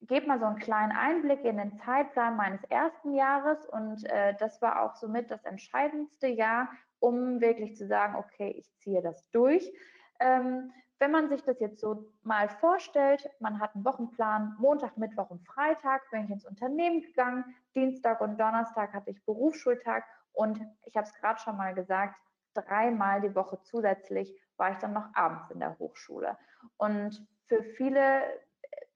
gebe 0.08 0.28
mal 0.28 0.40
so 0.40 0.46
einen 0.46 0.60
kleinen 0.60 0.92
Einblick 0.92 1.44
in 1.44 1.58
den 1.58 1.78
Zeitplan 1.78 2.36
meines 2.36 2.64
ersten 2.66 3.14
Jahres 3.14 3.66
und 3.68 4.04
äh, 4.06 4.36
das 4.40 4.62
war 4.62 4.82
auch 4.82 4.96
somit 4.96 5.32
das 5.32 5.44
entscheidendste 5.44 6.28
Jahr, 6.28 6.70
um 7.00 7.42
wirklich 7.42 7.76
zu 7.76 7.88
sagen, 7.88 8.16
okay, 8.16 8.56
ich 8.58 8.72
ziehe 8.80 9.02
das 9.02 9.30
durch. 9.32 9.72
Ähm, 10.20 10.72
wenn 11.00 11.12
man 11.12 11.30
sich 11.30 11.44
das 11.44 11.60
jetzt 11.60 11.82
so 11.82 12.10
mal 12.24 12.48
vorstellt, 12.48 13.30
man 13.40 13.60
hat 13.60 13.76
einen 13.76 13.84
Wochenplan, 13.84 14.56
Montag, 14.60 14.98
Mittwoch 14.98 15.30
und 15.30 15.46
Freitag 15.46 16.10
bin 16.10 16.24
ich 16.24 16.30
ins 16.30 16.46
Unternehmen 16.46 17.02
gegangen, 17.02 17.44
Dienstag 17.76 18.22
und 18.22 18.40
Donnerstag 18.40 18.94
hatte 18.94 19.12
ich 19.12 19.26
Berufsschultag 19.26 20.06
und 20.32 20.62
ich 20.86 20.96
habe 20.96 21.08
es 21.08 21.14
gerade 21.14 21.40
schon 21.40 21.58
mal 21.58 21.74
gesagt, 21.74 22.16
dreimal 22.54 23.22
die 23.22 23.36
Woche 23.36 23.60
zusätzlich 23.64 24.34
war 24.58 24.72
ich 24.72 24.78
dann 24.78 24.94
noch 24.94 25.14
abends 25.14 25.52
in 25.52 25.60
der 25.60 25.78
Hochschule. 25.78 26.38
Und 26.78 27.28
für 27.48 27.62
viele 27.62 28.24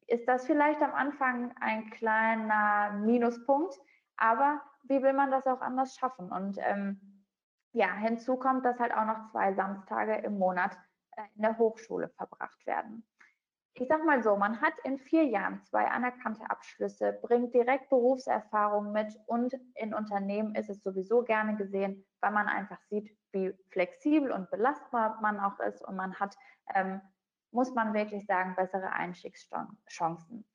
ist 0.10 0.28
das 0.28 0.46
vielleicht 0.46 0.82
am 0.82 0.94
Anfang 0.94 1.54
ein 1.60 1.90
kleiner 1.92 2.92
Minuspunkt, 2.94 3.76
aber 4.18 4.62
wie 4.84 5.02
will 5.02 5.14
man 5.14 5.32
das 5.32 5.46
auch 5.46 5.62
anders 5.62 5.96
schaffen? 5.96 6.32
Und 6.32 6.58
ähm, 6.60 7.26
ja, 7.74 7.94
hinzu 7.94 8.38
kommt, 8.38 8.66
dass 8.66 8.80
halt 8.80 8.94
auch 8.94 9.06
noch 9.06 9.30
zwei 9.32 9.54
Samstage 9.54 10.16
im 10.16 10.40
Monat 10.40 10.76
äh, 11.16 11.22
in 11.36 11.44
der 11.44 11.58
Hochschule 11.58 12.10
verbracht 12.10 12.66
werden. 12.66 13.06
Ich 13.76 13.88
sag 13.88 14.04
mal 14.04 14.24
so, 14.24 14.36
man 14.36 14.60
hat 14.60 14.74
in 14.84 14.98
vier 14.98 15.26
Jahren 15.26 15.62
zwei 15.64 15.88
anerkannte 15.88 16.50
Abschlüsse, 16.50 17.18
bringt 17.22 17.54
direkt 17.54 17.90
Berufserfahrung 17.90 18.92
mit 18.92 19.16
und 19.28 19.54
in 19.76 19.94
Unternehmen 19.94 20.56
ist 20.56 20.70
es 20.70 20.82
sowieso 20.82 21.22
gerne 21.22 21.56
gesehen, 21.56 22.04
weil 22.20 22.32
man 22.32 22.48
einfach 22.48 22.82
sieht, 22.90 23.16
wie 23.32 23.54
flexibel 23.70 24.32
und 24.32 24.50
belastbar 24.50 25.20
man 25.22 25.40
auch 25.40 25.60
ist 25.60 25.86
und 25.86 25.96
man 25.96 26.20
hat, 26.20 26.36
ähm, 26.74 27.00
muss 27.52 27.74
man 27.74 27.94
wirklich 27.94 28.26
sagen, 28.26 28.56
bessere 28.56 28.92
Einstiegschancen. 28.92 30.46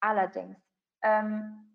Allerdings, 0.00 0.58
ähm, 1.02 1.66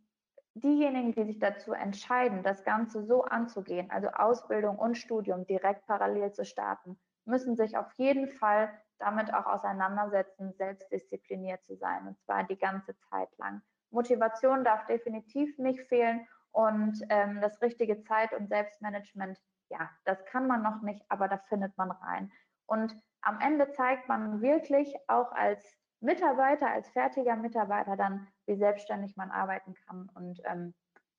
diejenigen, 0.53 1.13
die 1.13 1.25
sich 1.25 1.39
dazu 1.39 1.73
entscheiden, 1.73 2.43
das 2.43 2.63
Ganze 2.63 3.05
so 3.05 3.23
anzugehen, 3.23 3.89
also 3.91 4.09
Ausbildung 4.09 4.77
und 4.77 4.97
Studium 4.97 5.45
direkt 5.45 5.85
parallel 5.87 6.33
zu 6.33 6.45
starten, 6.45 6.99
müssen 7.25 7.55
sich 7.55 7.77
auf 7.77 7.91
jeden 7.93 8.27
Fall 8.27 8.71
damit 8.99 9.33
auch 9.33 9.45
auseinandersetzen, 9.45 10.53
selbstdiszipliniert 10.53 11.63
zu 11.65 11.75
sein 11.75 12.07
und 12.07 12.19
zwar 12.21 12.43
die 12.43 12.57
ganze 12.57 12.97
Zeit 13.09 13.29
lang. 13.37 13.61
Motivation 13.89 14.63
darf 14.63 14.85
definitiv 14.85 15.57
nicht 15.57 15.81
fehlen 15.87 16.27
und 16.51 17.01
ähm, 17.09 17.41
das 17.41 17.61
richtige 17.61 18.01
Zeit- 18.03 18.33
und 18.33 18.47
Selbstmanagement, 18.47 19.39
ja, 19.69 19.89
das 20.05 20.23
kann 20.25 20.47
man 20.47 20.61
noch 20.61 20.81
nicht, 20.81 21.03
aber 21.09 21.27
da 21.27 21.37
findet 21.49 21.77
man 21.77 21.91
rein. 21.91 22.31
Und 22.65 22.95
am 23.21 23.39
Ende 23.39 23.71
zeigt 23.71 24.07
man 24.07 24.41
wirklich 24.41 24.93
auch 25.07 25.31
als 25.31 25.77
Mitarbeiter, 26.01 26.67
als 26.67 26.89
fertiger 26.89 27.35
Mitarbeiter 27.35 27.95
dann, 27.95 28.27
wie 28.47 28.55
selbstständig 28.55 29.15
man 29.15 29.29
arbeiten 29.29 29.75
kann. 29.85 30.09
Und 30.15 30.41
ähm, 30.45 30.73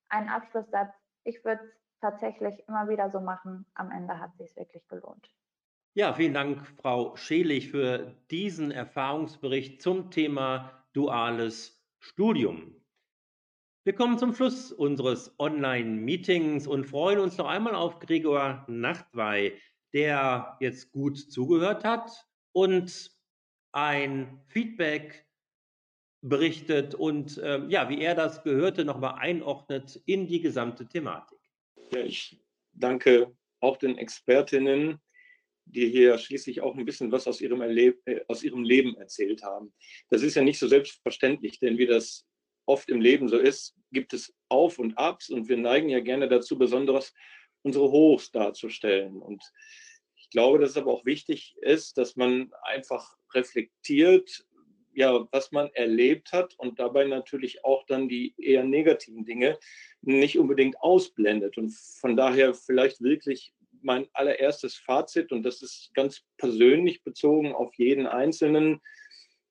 ein 0.09 0.29
Abschlusssatz, 0.29 0.93
ich 1.25 1.45
würde 1.45 1.63
es 1.63 1.99
tatsächlich 2.01 2.67
immer 2.69 2.89
wieder 2.89 3.11
so 3.11 3.21
machen, 3.21 3.65
am 3.75 3.91
Ende 3.91 4.19
hat 4.19 4.31
es 4.33 4.49
sich 4.49 4.57
wirklich 4.57 4.87
gelohnt. 4.89 5.29
Ja, 5.95 6.13
vielen 6.15 6.35
Dank, 6.35 6.67
Frau 6.81 7.15
Schelig, 7.17 7.71
für 7.71 8.17
diesen 8.31 8.71
Erfahrungsbericht 8.71 9.83
zum 9.83 10.11
Thema 10.11 10.85
duales 10.95 11.87
Studium. 12.01 12.75
Wir 13.85 13.95
kommen 13.95 14.17
zum 14.17 14.33
Schluss 14.33 14.73
unseres 14.73 15.39
Online-Meetings 15.39 16.67
und 16.67 16.87
freuen 16.87 17.19
uns 17.19 17.37
noch 17.37 17.49
einmal 17.49 17.75
auf 17.75 17.99
Gregor 17.99 18.65
Nachtwey, 18.69 19.59
der 19.93 20.57
jetzt 20.61 20.93
gut 20.93 21.19
zugehört 21.19 21.85
hat 21.85 22.27
und 22.53 23.11
ein 23.73 24.41
Feedback 24.49 25.27
berichtet 26.23 26.95
und 26.95 27.41
ähm, 27.43 27.69
ja, 27.69 27.89
wie 27.89 28.01
er 28.01 28.15
das 28.15 28.43
Gehörte 28.45 28.85
nochmal 28.85 29.15
einordnet 29.19 30.01
in 30.07 30.27
die 30.27 30.41
gesamte 30.41 30.87
Thematik. 30.87 31.39
Ja, 31.93 32.01
ich 32.01 32.41
danke 32.73 33.35
auch 33.61 33.77
den 33.77 33.99
Expertinnen, 33.99 35.01
die 35.65 35.89
hier 35.89 36.19
schließlich 36.19 36.61
auch 36.61 36.77
ein 36.77 36.85
bisschen 36.85 37.11
was 37.11 37.27
aus 37.27 37.41
ihrem, 37.41 37.61
Erleb 37.61 38.01
äh, 38.07 38.21
aus 38.29 38.43
ihrem 38.43 38.63
Leben 38.63 38.97
erzählt 38.97 39.43
haben. 39.43 39.73
Das 40.11 40.23
ist 40.23 40.35
ja 40.35 40.43
nicht 40.43 40.59
so 40.59 40.69
selbstverständlich, 40.69 41.59
denn 41.59 41.77
wie 41.79 41.87
das 41.87 42.25
oft 42.67 42.89
im 42.89 43.01
Leben 43.01 43.29
so 43.29 43.39
ist, 43.39 43.75
gibt 43.91 44.13
es 44.13 44.33
Auf 44.49 44.79
und 44.79 44.97
Abs 44.97 45.29
und 45.29 45.49
wir 45.49 45.57
neigen 45.57 45.89
ja 45.89 46.01
gerne 46.01 46.29
dazu, 46.29 46.57
besonders 46.57 47.13
unsere 47.63 47.91
Hochs 47.91 48.31
darzustellen. 48.31 49.21
Und 49.21 49.43
ich 50.17 50.31
glaube, 50.31 50.59
dass 50.59 50.71
es 50.71 50.77
aber 50.77 50.93
auch 50.93 51.05
wichtig 51.05 51.57
ist, 51.61 51.99
dass 51.99 52.17
man 52.17 52.53
einfach 52.63 53.17
reflektiert, 53.35 54.45
ja, 54.95 55.27
was 55.31 55.53
man 55.53 55.71
erlebt 55.73 56.33
hat 56.33 56.55
und 56.59 56.79
dabei 56.79 57.05
natürlich 57.05 57.65
auch 57.65 57.87
dann 57.87 58.09
die 58.09 58.35
eher 58.37 58.63
negativen 58.63 59.25
Dinge 59.25 59.59
nicht 60.03 60.39
unbedingt 60.39 60.79
ausblendet. 60.81 61.57
Und 61.57 61.73
von 61.73 62.17
daher 62.17 62.53
vielleicht 62.53 63.01
wirklich 63.01 63.55
mein 63.83 64.07
allererstes 64.13 64.77
Fazit, 64.77 65.33
und 65.33 65.43
das 65.43 65.63
ist 65.63 65.93
ganz 65.95 66.23
persönlich 66.37 67.03
bezogen 67.03 67.53
auf 67.53 67.75
jeden 67.77 68.07
Einzelnen. 68.07 68.81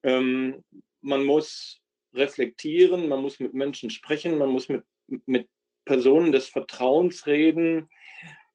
Ähm, 0.03 0.63
man 1.01 1.25
muss 1.25 1.81
reflektieren, 2.13 3.09
man 3.09 3.21
muss 3.21 3.39
mit 3.39 3.53
Menschen 3.53 3.89
sprechen, 3.89 4.37
man 4.37 4.49
muss 4.49 4.69
mit, 4.69 4.83
mit 5.25 5.49
Personen 5.85 6.31
des 6.31 6.47
Vertrauens 6.47 7.25
reden, 7.27 7.89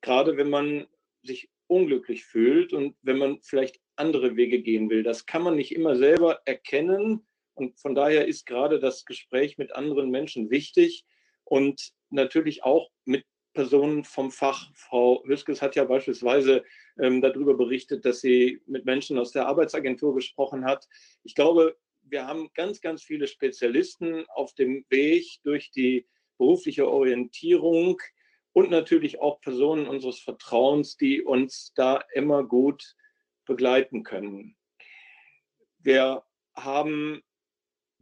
gerade 0.01 0.37
wenn 0.37 0.51
man 0.51 0.87
sich 1.23 1.51
unglücklich 1.67 2.25
fühlt 2.25 2.73
und 2.73 2.97
wenn 3.03 3.19
man 3.19 3.41
vielleicht 3.43 3.81
andere 3.97 4.37
Wege 4.37 4.61
gehen 4.61 4.89
will. 4.91 5.03
Das 5.03 5.27
kann 5.27 5.43
man 5.43 5.57
nicht 5.57 5.75
immer 5.75 5.97
selber 5.97 6.41
erkennen 6.45 7.27
und 7.55 7.79
von 7.81 7.95
daher 7.95 8.27
ist 8.27 8.47
gerade 8.47 8.79
das 8.79 9.05
Gespräch 9.05 9.59
mit 9.59 9.75
anderen 9.75 10.11
Menschen 10.11 10.51
wichtig 10.51 11.05
und 11.45 11.93
natürlich 12.11 12.63
auch 12.63 12.91
mit 13.05 13.25
Personen 13.55 14.05
vom 14.05 14.31
Fach. 14.31 14.71
Frau 14.75 15.25
Hüskes 15.27 15.63
hat 15.63 15.75
ja 15.75 15.85
beispielsweise 15.85 16.63
ähm, 17.01 17.23
darüber 17.23 17.55
berichtet, 17.55 18.05
dass 18.05 18.21
sie 18.21 18.61
mit 18.67 18.85
Menschen 18.85 19.19
aus 19.19 19.33
der 19.33 19.47
Arbeitsagentur 19.47 20.15
gesprochen 20.15 20.67
hat. 20.67 20.87
Ich 21.25 21.35
glaube, 21.35 21.77
wir 22.03 22.27
haben 22.27 22.51
ganz, 22.55 22.81
ganz 22.83 23.03
viele 23.03 23.27
Spezialisten 23.27 24.27
auf 24.29 24.55
dem 24.55 24.85
Weg 24.91 25.39
durch 25.43 25.71
die 25.71 26.07
berufliche 26.39 26.89
Orientierung 26.89 28.01
und 28.53 28.71
natürlich 28.71 29.21
auch 29.21 29.41
Personen 29.41 29.87
unseres 29.87 30.21
Vertrauens, 30.21 30.97
die 30.97 31.23
uns 31.23 31.73
da 31.75 32.03
immer 32.15 32.45
gut 32.45 32.97
begleiten 33.45 34.03
können. 34.03 34.57
Wir 35.79 36.25
haben 36.55 37.23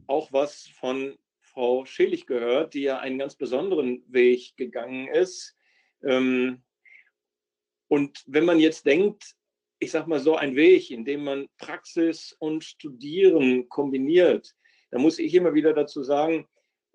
auch 0.07 0.31
was 0.31 0.67
von 0.79 1.17
Frau 1.39 1.85
Schelig 1.85 2.25
gehört, 2.25 2.73
die 2.73 2.81
ja 2.81 2.99
einen 2.99 3.19
ganz 3.19 3.35
besonderen 3.35 4.03
Weg 4.07 4.55
gegangen 4.57 5.07
ist. 5.07 5.55
Ähm, 6.03 6.63
und 7.87 8.23
wenn 8.25 8.45
man 8.45 8.59
jetzt 8.59 8.85
denkt, 8.85 9.35
ich 9.79 9.91
sage 9.91 10.09
mal 10.09 10.19
so 10.19 10.35
ein 10.35 10.55
Weg, 10.55 10.89
in 10.91 11.05
dem 11.05 11.23
man 11.23 11.47
Praxis 11.57 12.35
und 12.39 12.63
Studieren 12.63 13.69
kombiniert, 13.69 14.55
da 14.91 14.99
muss 14.99 15.19
ich 15.19 15.33
immer 15.33 15.53
wieder 15.53 15.73
dazu 15.73 16.03
sagen, 16.03 16.47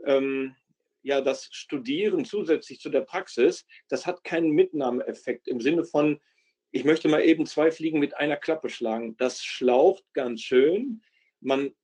ähm, 0.05 0.57
ja, 1.03 1.21
das 1.21 1.49
Studieren 1.53 2.25
zusätzlich 2.25 2.81
zu 2.81 2.91
der 2.91 3.03
Praxis, 3.03 3.67
das 3.89 4.07
hat 4.07 4.25
keinen 4.25 4.51
Mitnahmeeffekt 4.51 5.49
im 5.49 5.61
Sinne 5.61 5.85
von, 5.85 6.21
ich 6.73 6.85
möchte 6.85 7.09
mal 7.09 7.23
eben 7.23 7.47
zwei 7.47 7.71
Fliegen 7.71 7.99
mit 7.99 8.17
einer 8.17 8.37
Klappe 8.37 8.69
schlagen. 8.69 9.17
Das 9.17 9.43
schlaucht 9.43 10.05
ganz 10.13 10.43
schön. 10.43 11.03
Man 11.41 11.75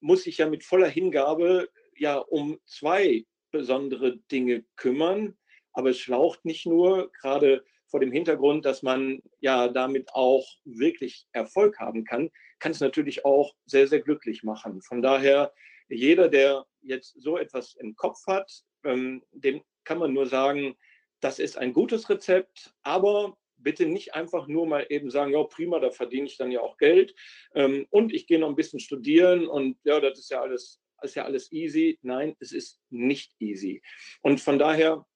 muss 0.00 0.22
sich 0.22 0.38
ja 0.38 0.48
mit 0.48 0.64
voller 0.64 0.88
Hingabe 0.88 1.68
ja 1.96 2.16
um 2.16 2.58
zwei 2.64 3.26
besondere 3.50 4.18
Dinge 4.30 4.64
kümmern, 4.76 5.36
aber 5.72 5.90
es 5.90 5.98
schlaucht 5.98 6.44
nicht 6.44 6.66
nur, 6.66 7.12
gerade 7.12 7.64
vor 7.88 8.00
dem 8.00 8.12
Hintergrund, 8.12 8.64
dass 8.64 8.82
man 8.82 9.20
ja 9.40 9.68
damit 9.68 10.08
auch 10.14 10.46
wirklich 10.64 11.26
Erfolg 11.32 11.78
haben 11.78 12.04
kann, 12.04 12.30
kann 12.60 12.72
es 12.72 12.80
natürlich 12.80 13.24
auch 13.24 13.54
sehr, 13.66 13.88
sehr 13.88 14.00
glücklich 14.00 14.42
machen. 14.42 14.80
Von 14.80 15.02
daher, 15.02 15.52
jeder, 15.88 16.28
der 16.28 16.64
jetzt 16.82 17.20
so 17.20 17.38
etwas 17.38 17.74
im 17.74 17.94
Kopf 17.96 18.26
hat, 18.26 18.50
ähm, 18.84 19.22
dem 19.32 19.62
kann 19.84 19.98
man 19.98 20.12
nur 20.12 20.26
sagen, 20.26 20.76
das 21.20 21.38
ist 21.38 21.58
ein 21.58 21.72
gutes 21.72 22.08
Rezept, 22.08 22.72
aber 22.82 23.36
bitte 23.56 23.86
nicht 23.86 24.14
einfach 24.14 24.46
nur 24.46 24.66
mal 24.66 24.86
eben 24.88 25.10
sagen, 25.10 25.32
ja 25.32 25.42
prima, 25.44 25.78
da 25.80 25.90
verdiene 25.90 26.26
ich 26.26 26.36
dann 26.36 26.50
ja 26.50 26.60
auch 26.60 26.78
Geld 26.78 27.14
ähm, 27.54 27.86
und 27.90 28.12
ich 28.12 28.26
gehe 28.26 28.38
noch 28.38 28.48
ein 28.48 28.56
bisschen 28.56 28.80
studieren 28.80 29.46
und 29.46 29.78
ja, 29.84 30.00
das 30.00 30.18
ist 30.18 30.30
ja 30.30 30.40
alles, 30.40 30.80
ist 31.02 31.14
ja 31.14 31.24
alles 31.24 31.52
easy. 31.52 31.98
Nein, 32.02 32.36
es 32.40 32.52
ist 32.52 32.80
nicht 32.90 33.34
easy. 33.38 33.82
Und 34.22 34.40
von 34.40 34.58
daher 34.58 35.06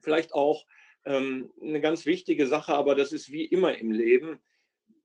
vielleicht 0.00 0.32
auch 0.32 0.64
ähm, 1.04 1.50
eine 1.60 1.80
ganz 1.80 2.06
wichtige 2.06 2.46
Sache, 2.46 2.74
aber 2.74 2.94
das 2.94 3.12
ist 3.12 3.30
wie 3.30 3.44
immer 3.44 3.76
im 3.76 3.90
Leben. 3.90 4.40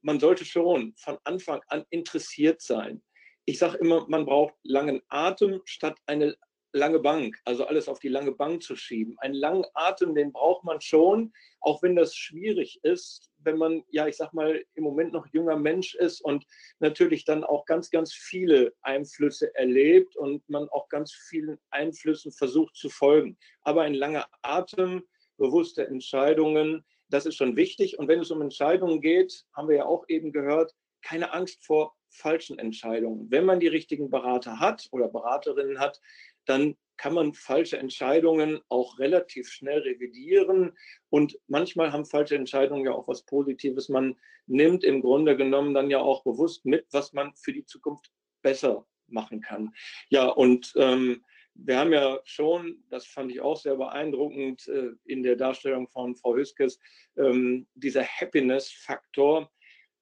Man 0.01 0.19
sollte 0.19 0.45
schon 0.45 0.93
von 0.97 1.17
Anfang 1.23 1.61
an 1.67 1.85
interessiert 1.89 2.61
sein. 2.61 3.01
Ich 3.45 3.59
sage 3.59 3.77
immer, 3.77 4.07
man 4.07 4.25
braucht 4.25 4.55
langen 4.63 5.01
Atem 5.09 5.61
statt 5.65 5.97
eine 6.05 6.37
lange 6.73 6.99
Bank, 6.99 7.39
also 7.45 7.65
alles 7.65 7.87
auf 7.87 7.99
die 7.99 8.09
lange 8.09 8.31
Bank 8.31 8.63
zu 8.63 8.75
schieben. 8.75 9.15
Einen 9.19 9.35
langen 9.35 9.65
Atem, 9.75 10.15
den 10.15 10.31
braucht 10.31 10.63
man 10.63 10.81
schon, 10.81 11.31
auch 11.59 11.83
wenn 11.83 11.95
das 11.95 12.15
schwierig 12.15 12.79
ist, 12.83 13.29
wenn 13.37 13.57
man, 13.57 13.83
ja, 13.89 14.07
ich 14.07 14.17
sag 14.17 14.33
mal, 14.33 14.63
im 14.73 14.83
Moment 14.83 15.13
noch 15.13 15.27
junger 15.27 15.57
Mensch 15.57 15.93
ist 15.93 16.21
und 16.21 16.45
natürlich 16.79 17.25
dann 17.25 17.43
auch 17.43 17.65
ganz, 17.65 17.89
ganz 17.91 18.13
viele 18.13 18.73
Einflüsse 18.81 19.53
erlebt 19.55 20.15
und 20.15 20.47
man 20.49 20.67
auch 20.69 20.89
ganz 20.89 21.13
vielen 21.13 21.59
Einflüssen 21.69 22.31
versucht 22.31 22.75
zu 22.75 22.89
folgen. 22.89 23.37
Aber 23.61 23.83
ein 23.83 23.93
langer 23.93 24.27
Atem, 24.41 25.03
bewusste 25.37 25.85
Entscheidungen, 25.85 26.83
das 27.09 27.25
ist 27.25 27.35
schon 27.35 27.55
wichtig. 27.55 27.99
Und 27.99 28.07
wenn 28.07 28.21
es 28.21 28.31
um 28.31 28.41
Entscheidungen 28.41 29.01
geht, 29.01 29.45
haben 29.53 29.67
wir 29.67 29.77
ja 29.77 29.85
auch 29.85 30.05
eben 30.07 30.31
gehört, 30.31 30.73
keine 31.01 31.33
Angst 31.33 31.63
vor 31.65 31.93
falschen 32.13 32.59
Entscheidungen. 32.59 33.29
Wenn 33.29 33.45
man 33.45 33.59
die 33.59 33.67
richtigen 33.67 34.09
Berater 34.09 34.59
hat 34.59 34.87
oder 34.91 35.07
Beraterinnen 35.07 35.79
hat, 35.79 35.99
dann 36.45 36.75
kann 36.97 37.13
man 37.13 37.33
falsche 37.33 37.77
Entscheidungen 37.77 38.61
auch 38.69 38.99
relativ 38.99 39.49
schnell 39.49 39.79
revidieren. 39.79 40.77
Und 41.09 41.39
manchmal 41.47 41.91
haben 41.91 42.05
falsche 42.05 42.35
Entscheidungen 42.35 42.85
ja 42.85 42.91
auch 42.91 43.07
was 43.07 43.23
Positives. 43.23 43.89
Man 43.89 44.15
nimmt 44.45 44.83
im 44.83 45.01
Grunde 45.01 45.35
genommen 45.35 45.73
dann 45.73 45.89
ja 45.89 45.99
auch 45.99 46.23
bewusst 46.23 46.65
mit, 46.65 46.85
was 46.91 47.13
man 47.13 47.33
für 47.35 47.53
die 47.53 47.65
Zukunft 47.65 48.11
besser 48.41 48.85
machen 49.07 49.41
kann. 49.41 49.73
Ja, 50.09 50.27
und 50.27 50.73
ähm, 50.77 51.23
wir 51.55 51.77
haben 51.77 51.93
ja 51.93 52.19
schon, 52.23 52.83
das 52.89 53.05
fand 53.05 53.31
ich 53.31 53.41
auch 53.41 53.57
sehr 53.57 53.75
beeindruckend 53.75 54.67
äh, 54.67 54.91
in 55.05 55.23
der 55.23 55.35
Darstellung 55.35 55.87
von 55.87 56.15
Frau 56.15 56.35
Hüskes, 56.35 56.79
ähm, 57.17 57.67
dieser 57.75 58.03
Happiness-Faktor, 58.03 59.51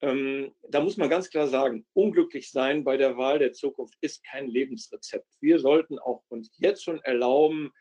ähm, 0.01 0.53
da 0.69 0.79
muss 0.79 0.97
man 0.97 1.09
ganz 1.09 1.29
klar 1.29 1.47
sagen, 1.47 1.85
unglücklich 1.93 2.51
sein 2.51 2.83
bei 2.83 2.97
der 2.97 3.17
Wahl 3.17 3.39
der 3.39 3.53
Zukunft 3.53 3.95
ist 4.01 4.23
kein 4.23 4.47
Lebensrezept. 4.47 5.27
Wir 5.39 5.59
sollten 5.59 5.99
auch 5.99 6.23
uns 6.29 6.51
jetzt 6.57 6.83
schon 6.83 6.99
erlauben, 7.01 7.71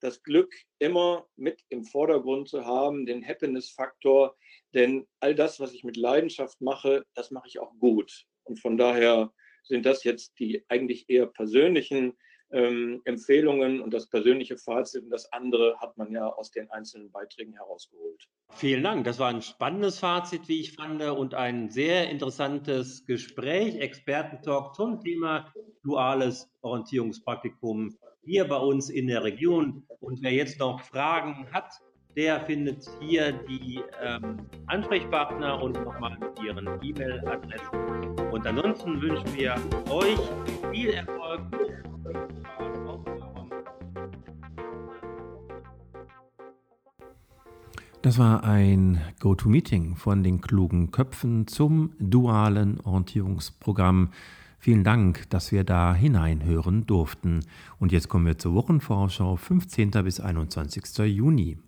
das 0.00 0.22
Glück 0.22 0.52
immer 0.78 1.28
mit 1.36 1.60
im 1.68 1.84
Vordergrund 1.84 2.48
zu 2.48 2.64
haben, 2.64 3.06
den 3.06 3.26
Happiness-Faktor, 3.26 4.36
denn 4.74 5.06
all 5.20 5.34
das, 5.34 5.60
was 5.60 5.72
ich 5.72 5.84
mit 5.84 5.96
Leidenschaft 5.96 6.60
mache, 6.60 7.04
das 7.14 7.30
mache 7.30 7.48
ich 7.48 7.60
auch 7.60 7.72
gut. 7.78 8.24
Und 8.44 8.58
von 8.58 8.76
daher 8.76 9.32
sind 9.62 9.86
das 9.86 10.04
jetzt 10.04 10.38
die 10.38 10.64
eigentlich 10.68 11.08
eher 11.08 11.26
persönlichen 11.26 12.16
ähm, 12.52 13.00
Empfehlungen 13.04 13.80
und 13.80 13.94
das 13.94 14.08
persönliche 14.08 14.56
Fazit 14.56 15.04
und 15.04 15.10
das 15.10 15.32
andere 15.32 15.76
hat 15.78 15.96
man 15.96 16.12
ja 16.12 16.26
aus 16.26 16.50
den 16.50 16.70
einzelnen 16.70 17.10
Beiträgen 17.10 17.54
herausgeholt. 17.54 18.26
Vielen 18.54 18.82
Dank. 18.82 19.04
Das 19.04 19.18
war 19.18 19.28
ein 19.28 19.42
spannendes 19.42 19.98
Fazit, 19.98 20.48
wie 20.48 20.60
ich 20.60 20.74
fand, 20.74 21.02
und 21.02 21.34
ein 21.34 21.70
sehr 21.70 22.10
interessantes 22.10 23.06
Gespräch, 23.06 23.76
Expertentalk 23.76 24.74
zum 24.74 25.00
Thema 25.00 25.52
duales 25.82 26.50
Orientierungspraktikum 26.62 27.96
hier 28.22 28.46
bei 28.46 28.56
uns 28.56 28.90
in 28.90 29.06
der 29.06 29.24
Region. 29.24 29.86
Und 30.00 30.22
wer 30.22 30.32
jetzt 30.32 30.58
noch 30.58 30.80
Fragen 30.80 31.46
hat, 31.52 31.72
der 32.16 32.40
findet 32.40 32.84
hier 33.00 33.32
die 33.32 33.80
ähm, 34.02 34.38
Ansprechpartner 34.66 35.62
und 35.62 35.82
nochmal 35.84 36.18
ihren 36.44 36.66
E-Mail-Adressen. 36.82 38.18
Und 38.32 38.46
ansonsten 38.46 39.00
wünschen 39.00 39.34
wir 39.36 39.54
euch 39.88 40.18
viel 40.72 40.90
Erfolg 40.90 41.40
das 48.02 48.18
war 48.18 48.44
ein 48.44 49.00
Go-To-Meeting 49.20 49.96
von 49.96 50.22
den 50.22 50.40
klugen 50.40 50.90
Köpfen 50.90 51.46
zum 51.46 51.92
dualen 51.98 52.80
Orientierungsprogramm. 52.80 54.10
Vielen 54.58 54.84
Dank, 54.84 55.28
dass 55.30 55.52
wir 55.52 55.64
da 55.64 55.94
hineinhören 55.94 56.86
durften. 56.86 57.40
Und 57.78 57.92
jetzt 57.92 58.08
kommen 58.08 58.26
wir 58.26 58.38
zur 58.38 58.54
Wochenvorschau 58.54 59.36
15. 59.36 59.90
bis 60.04 60.20
21. 60.20 60.98
Juni. 61.06 61.58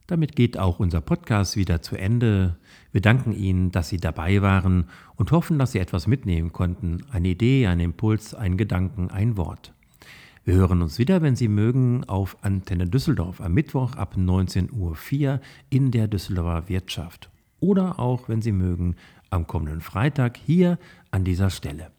Damit 0.07 0.35
geht 0.35 0.57
auch 0.57 0.79
unser 0.79 0.99
Podcast 0.99 1.55
wieder 1.55 1.81
zu 1.81 1.95
Ende. 1.95 2.57
Wir 2.91 3.01
danken 3.01 3.33
Ihnen, 3.33 3.71
dass 3.71 3.89
Sie 3.89 3.97
dabei 3.97 4.41
waren 4.41 4.85
und 5.15 5.31
hoffen, 5.31 5.57
dass 5.57 5.71
Sie 5.71 5.79
etwas 5.79 6.07
mitnehmen 6.07 6.51
konnten. 6.51 7.03
Eine 7.11 7.29
Idee, 7.29 7.67
ein 7.67 7.79
Impuls, 7.79 8.33
ein 8.33 8.57
Gedanken, 8.57 9.09
ein 9.09 9.37
Wort. 9.37 9.73
Wir 10.43 10.55
hören 10.55 10.81
uns 10.81 10.97
wieder, 10.97 11.21
wenn 11.21 11.35
Sie 11.35 11.47
mögen, 11.47 12.03
auf 12.05 12.35
Antenne 12.41 12.87
Düsseldorf 12.87 13.39
am 13.39 13.53
Mittwoch 13.53 13.95
ab 13.95 14.15
19.04 14.17 14.71
Uhr 14.73 15.39
in 15.69 15.91
der 15.91 16.07
Düsseldorfer 16.07 16.67
Wirtschaft. 16.67 17.29
Oder 17.59 17.99
auch, 17.99 18.27
wenn 18.27 18.41
Sie 18.41 18.51
mögen, 18.51 18.95
am 19.29 19.47
kommenden 19.47 19.81
Freitag 19.81 20.37
hier 20.37 20.77
an 21.11 21.23
dieser 21.23 21.49
Stelle. 21.49 21.91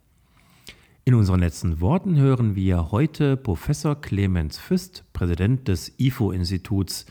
In 1.05 1.15
unseren 1.15 1.41
letzten 1.41 1.81
Worten 1.81 2.17
hören 2.17 2.55
wir 2.55 2.91
heute 2.93 3.37
Professor 3.37 4.01
Clemens 4.01 4.59
Füst, 4.59 5.05
Präsident 5.13 5.67
des 5.69 5.93
IFO-Instituts. 5.99 7.07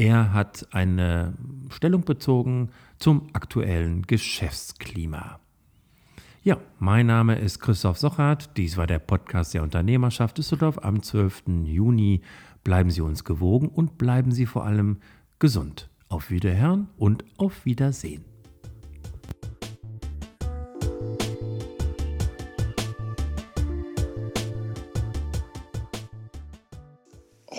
Er 0.00 0.32
hat 0.32 0.68
eine 0.70 1.34
Stellung 1.70 2.04
bezogen 2.04 2.70
zum 3.00 3.26
aktuellen 3.32 4.02
Geschäftsklima. 4.02 5.40
Ja, 6.44 6.58
mein 6.78 7.06
Name 7.06 7.36
ist 7.36 7.58
Christoph 7.58 7.98
Sochert. 7.98 8.56
Dies 8.56 8.76
war 8.76 8.86
der 8.86 9.00
Podcast 9.00 9.54
der 9.54 9.64
Unternehmerschaft 9.64 10.38
Düsseldorf 10.38 10.78
am 10.84 11.02
12. 11.02 11.64
Juni. 11.64 12.22
Bleiben 12.62 12.92
Sie 12.92 13.00
uns 13.00 13.24
gewogen 13.24 13.66
und 13.66 13.98
bleiben 13.98 14.30
Sie 14.30 14.46
vor 14.46 14.64
allem 14.64 14.98
gesund. 15.40 15.90
Auf 16.08 16.30
Wiederhören 16.30 16.86
und 16.96 17.24
auf 17.36 17.64
Wiedersehen. 17.64 18.24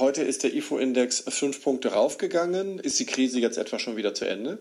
Heute 0.10 0.24
ist 0.24 0.42
der 0.42 0.56
IFO-Index 0.56 1.26
fünf 1.28 1.62
Punkte 1.62 1.90
raufgegangen. 1.90 2.80
Ist 2.80 3.00
die 3.00 3.06
Krise 3.06 3.40
jetzt 3.40 3.60
etwa 3.60 3.78
schon 3.78 3.96
wieder 3.96 4.16
zu 4.16 4.26
Ende? 4.26 4.58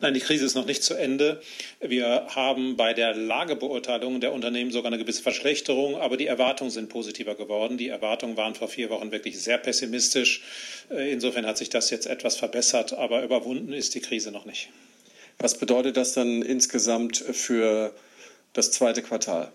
Nein, 0.00 0.14
die 0.14 0.20
Krise 0.20 0.44
ist 0.44 0.54
noch 0.54 0.66
nicht 0.66 0.84
zu 0.84 0.94
Ende. 0.94 1.42
Wir 1.80 2.28
haben 2.28 2.76
bei 2.76 2.94
der 2.94 3.12
Lagebeurteilung 3.12 4.20
der 4.20 4.32
Unternehmen 4.32 4.70
sogar 4.70 4.92
eine 4.92 5.02
gewisse 5.02 5.20
Verschlechterung, 5.20 5.96
aber 5.96 6.16
die 6.16 6.28
Erwartungen 6.28 6.70
sind 6.70 6.90
positiver 6.90 7.34
geworden. 7.34 7.76
Die 7.76 7.88
Erwartungen 7.88 8.36
waren 8.36 8.54
vor 8.54 8.68
vier 8.68 8.88
Wochen 8.88 9.10
wirklich 9.10 9.42
sehr 9.42 9.58
pessimistisch. 9.58 10.44
Äh, 10.92 11.12
insofern 11.12 11.44
hat 11.44 11.58
sich 11.58 11.68
das 11.68 11.90
jetzt 11.90 12.06
etwas 12.06 12.36
verbessert, 12.36 12.92
aber 12.92 13.24
überwunden 13.24 13.72
ist 13.72 13.96
die 13.96 14.00
Krise 14.00 14.30
noch 14.30 14.44
nicht. 14.44 14.68
Was 15.40 15.58
bedeutet 15.58 15.96
das 15.96 16.12
dann 16.12 16.40
insgesamt 16.40 17.16
für 17.16 17.92
das 18.52 18.70
zweite 18.70 19.02
Quartal? 19.02 19.50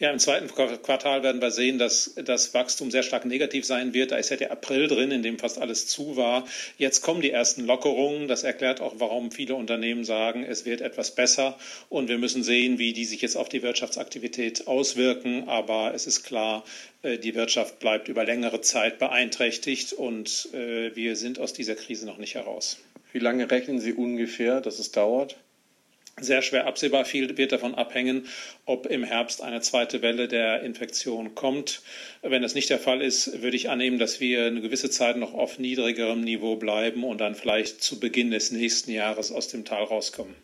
Ja, 0.00 0.12
im 0.12 0.20
zweiten 0.20 0.46
Quartal 0.48 1.24
werden 1.24 1.42
wir 1.42 1.50
sehen, 1.50 1.78
dass 1.78 2.14
das 2.14 2.54
Wachstum 2.54 2.92
sehr 2.92 3.02
stark 3.02 3.24
negativ 3.24 3.64
sein 3.64 3.94
wird. 3.94 4.12
Da 4.12 4.16
ist 4.16 4.30
ja 4.30 4.36
der 4.36 4.52
April 4.52 4.86
drin, 4.86 5.10
in 5.10 5.24
dem 5.24 5.40
fast 5.40 5.58
alles 5.58 5.88
zu 5.88 6.16
war. 6.16 6.46
Jetzt 6.76 7.00
kommen 7.00 7.20
die 7.20 7.32
ersten 7.32 7.66
Lockerungen. 7.66 8.28
Das 8.28 8.44
erklärt 8.44 8.80
auch, 8.80 8.94
warum 8.98 9.32
viele 9.32 9.56
Unternehmen 9.56 10.04
sagen, 10.04 10.44
es 10.44 10.64
wird 10.64 10.82
etwas 10.82 11.16
besser. 11.16 11.58
Und 11.88 12.08
wir 12.08 12.18
müssen 12.18 12.44
sehen, 12.44 12.78
wie 12.78 12.92
die 12.92 13.04
sich 13.04 13.22
jetzt 13.22 13.36
auf 13.36 13.48
die 13.48 13.62
Wirtschaftsaktivität 13.62 14.68
auswirken. 14.68 15.48
Aber 15.48 15.92
es 15.92 16.06
ist 16.06 16.22
klar, 16.22 16.62
äh, 17.02 17.18
die 17.18 17.34
Wirtschaft 17.34 17.80
bleibt 17.80 18.06
über 18.06 18.24
längere 18.24 18.60
Zeit 18.60 19.00
beeinträchtigt 19.00 19.92
und 19.94 20.48
äh, 20.54 20.94
wir 20.94 21.16
sind 21.16 21.40
aus 21.40 21.54
dieser 21.54 21.74
Krise 21.74 22.06
noch 22.06 22.18
nicht 22.18 22.36
heraus. 22.36 22.78
Wie 23.12 23.18
lange 23.18 23.50
rechnen 23.50 23.80
Sie 23.80 23.94
ungefähr, 23.94 24.60
dass 24.60 24.78
es 24.78 24.92
dauert? 24.92 25.36
Sehr 26.20 26.42
schwer 26.42 26.66
absehbar. 26.66 27.04
Viel 27.04 27.36
wird 27.36 27.52
davon 27.52 27.74
abhängen, 27.74 28.26
ob 28.64 28.86
im 28.86 29.04
Herbst 29.04 29.42
eine 29.42 29.60
zweite 29.60 30.02
Welle 30.02 30.28
der 30.28 30.62
Infektion 30.62 31.34
kommt. 31.34 31.82
Wenn 32.22 32.42
das 32.42 32.54
nicht 32.54 32.70
der 32.70 32.78
Fall 32.78 33.02
ist, 33.02 33.42
würde 33.42 33.56
ich 33.56 33.70
annehmen, 33.70 33.98
dass 33.98 34.20
wir 34.20 34.46
eine 34.46 34.60
gewisse 34.60 34.90
Zeit 34.90 35.16
noch 35.16 35.34
auf 35.34 35.58
niedrigerem 35.58 36.20
Niveau 36.20 36.56
bleiben 36.56 37.04
und 37.04 37.18
dann 37.18 37.34
vielleicht 37.34 37.82
zu 37.82 38.00
Beginn 38.00 38.30
des 38.30 38.52
nächsten 38.52 38.90
Jahres 38.92 39.32
aus 39.32 39.48
dem 39.48 39.64
Tal 39.64 39.84
rauskommen. 39.84 40.34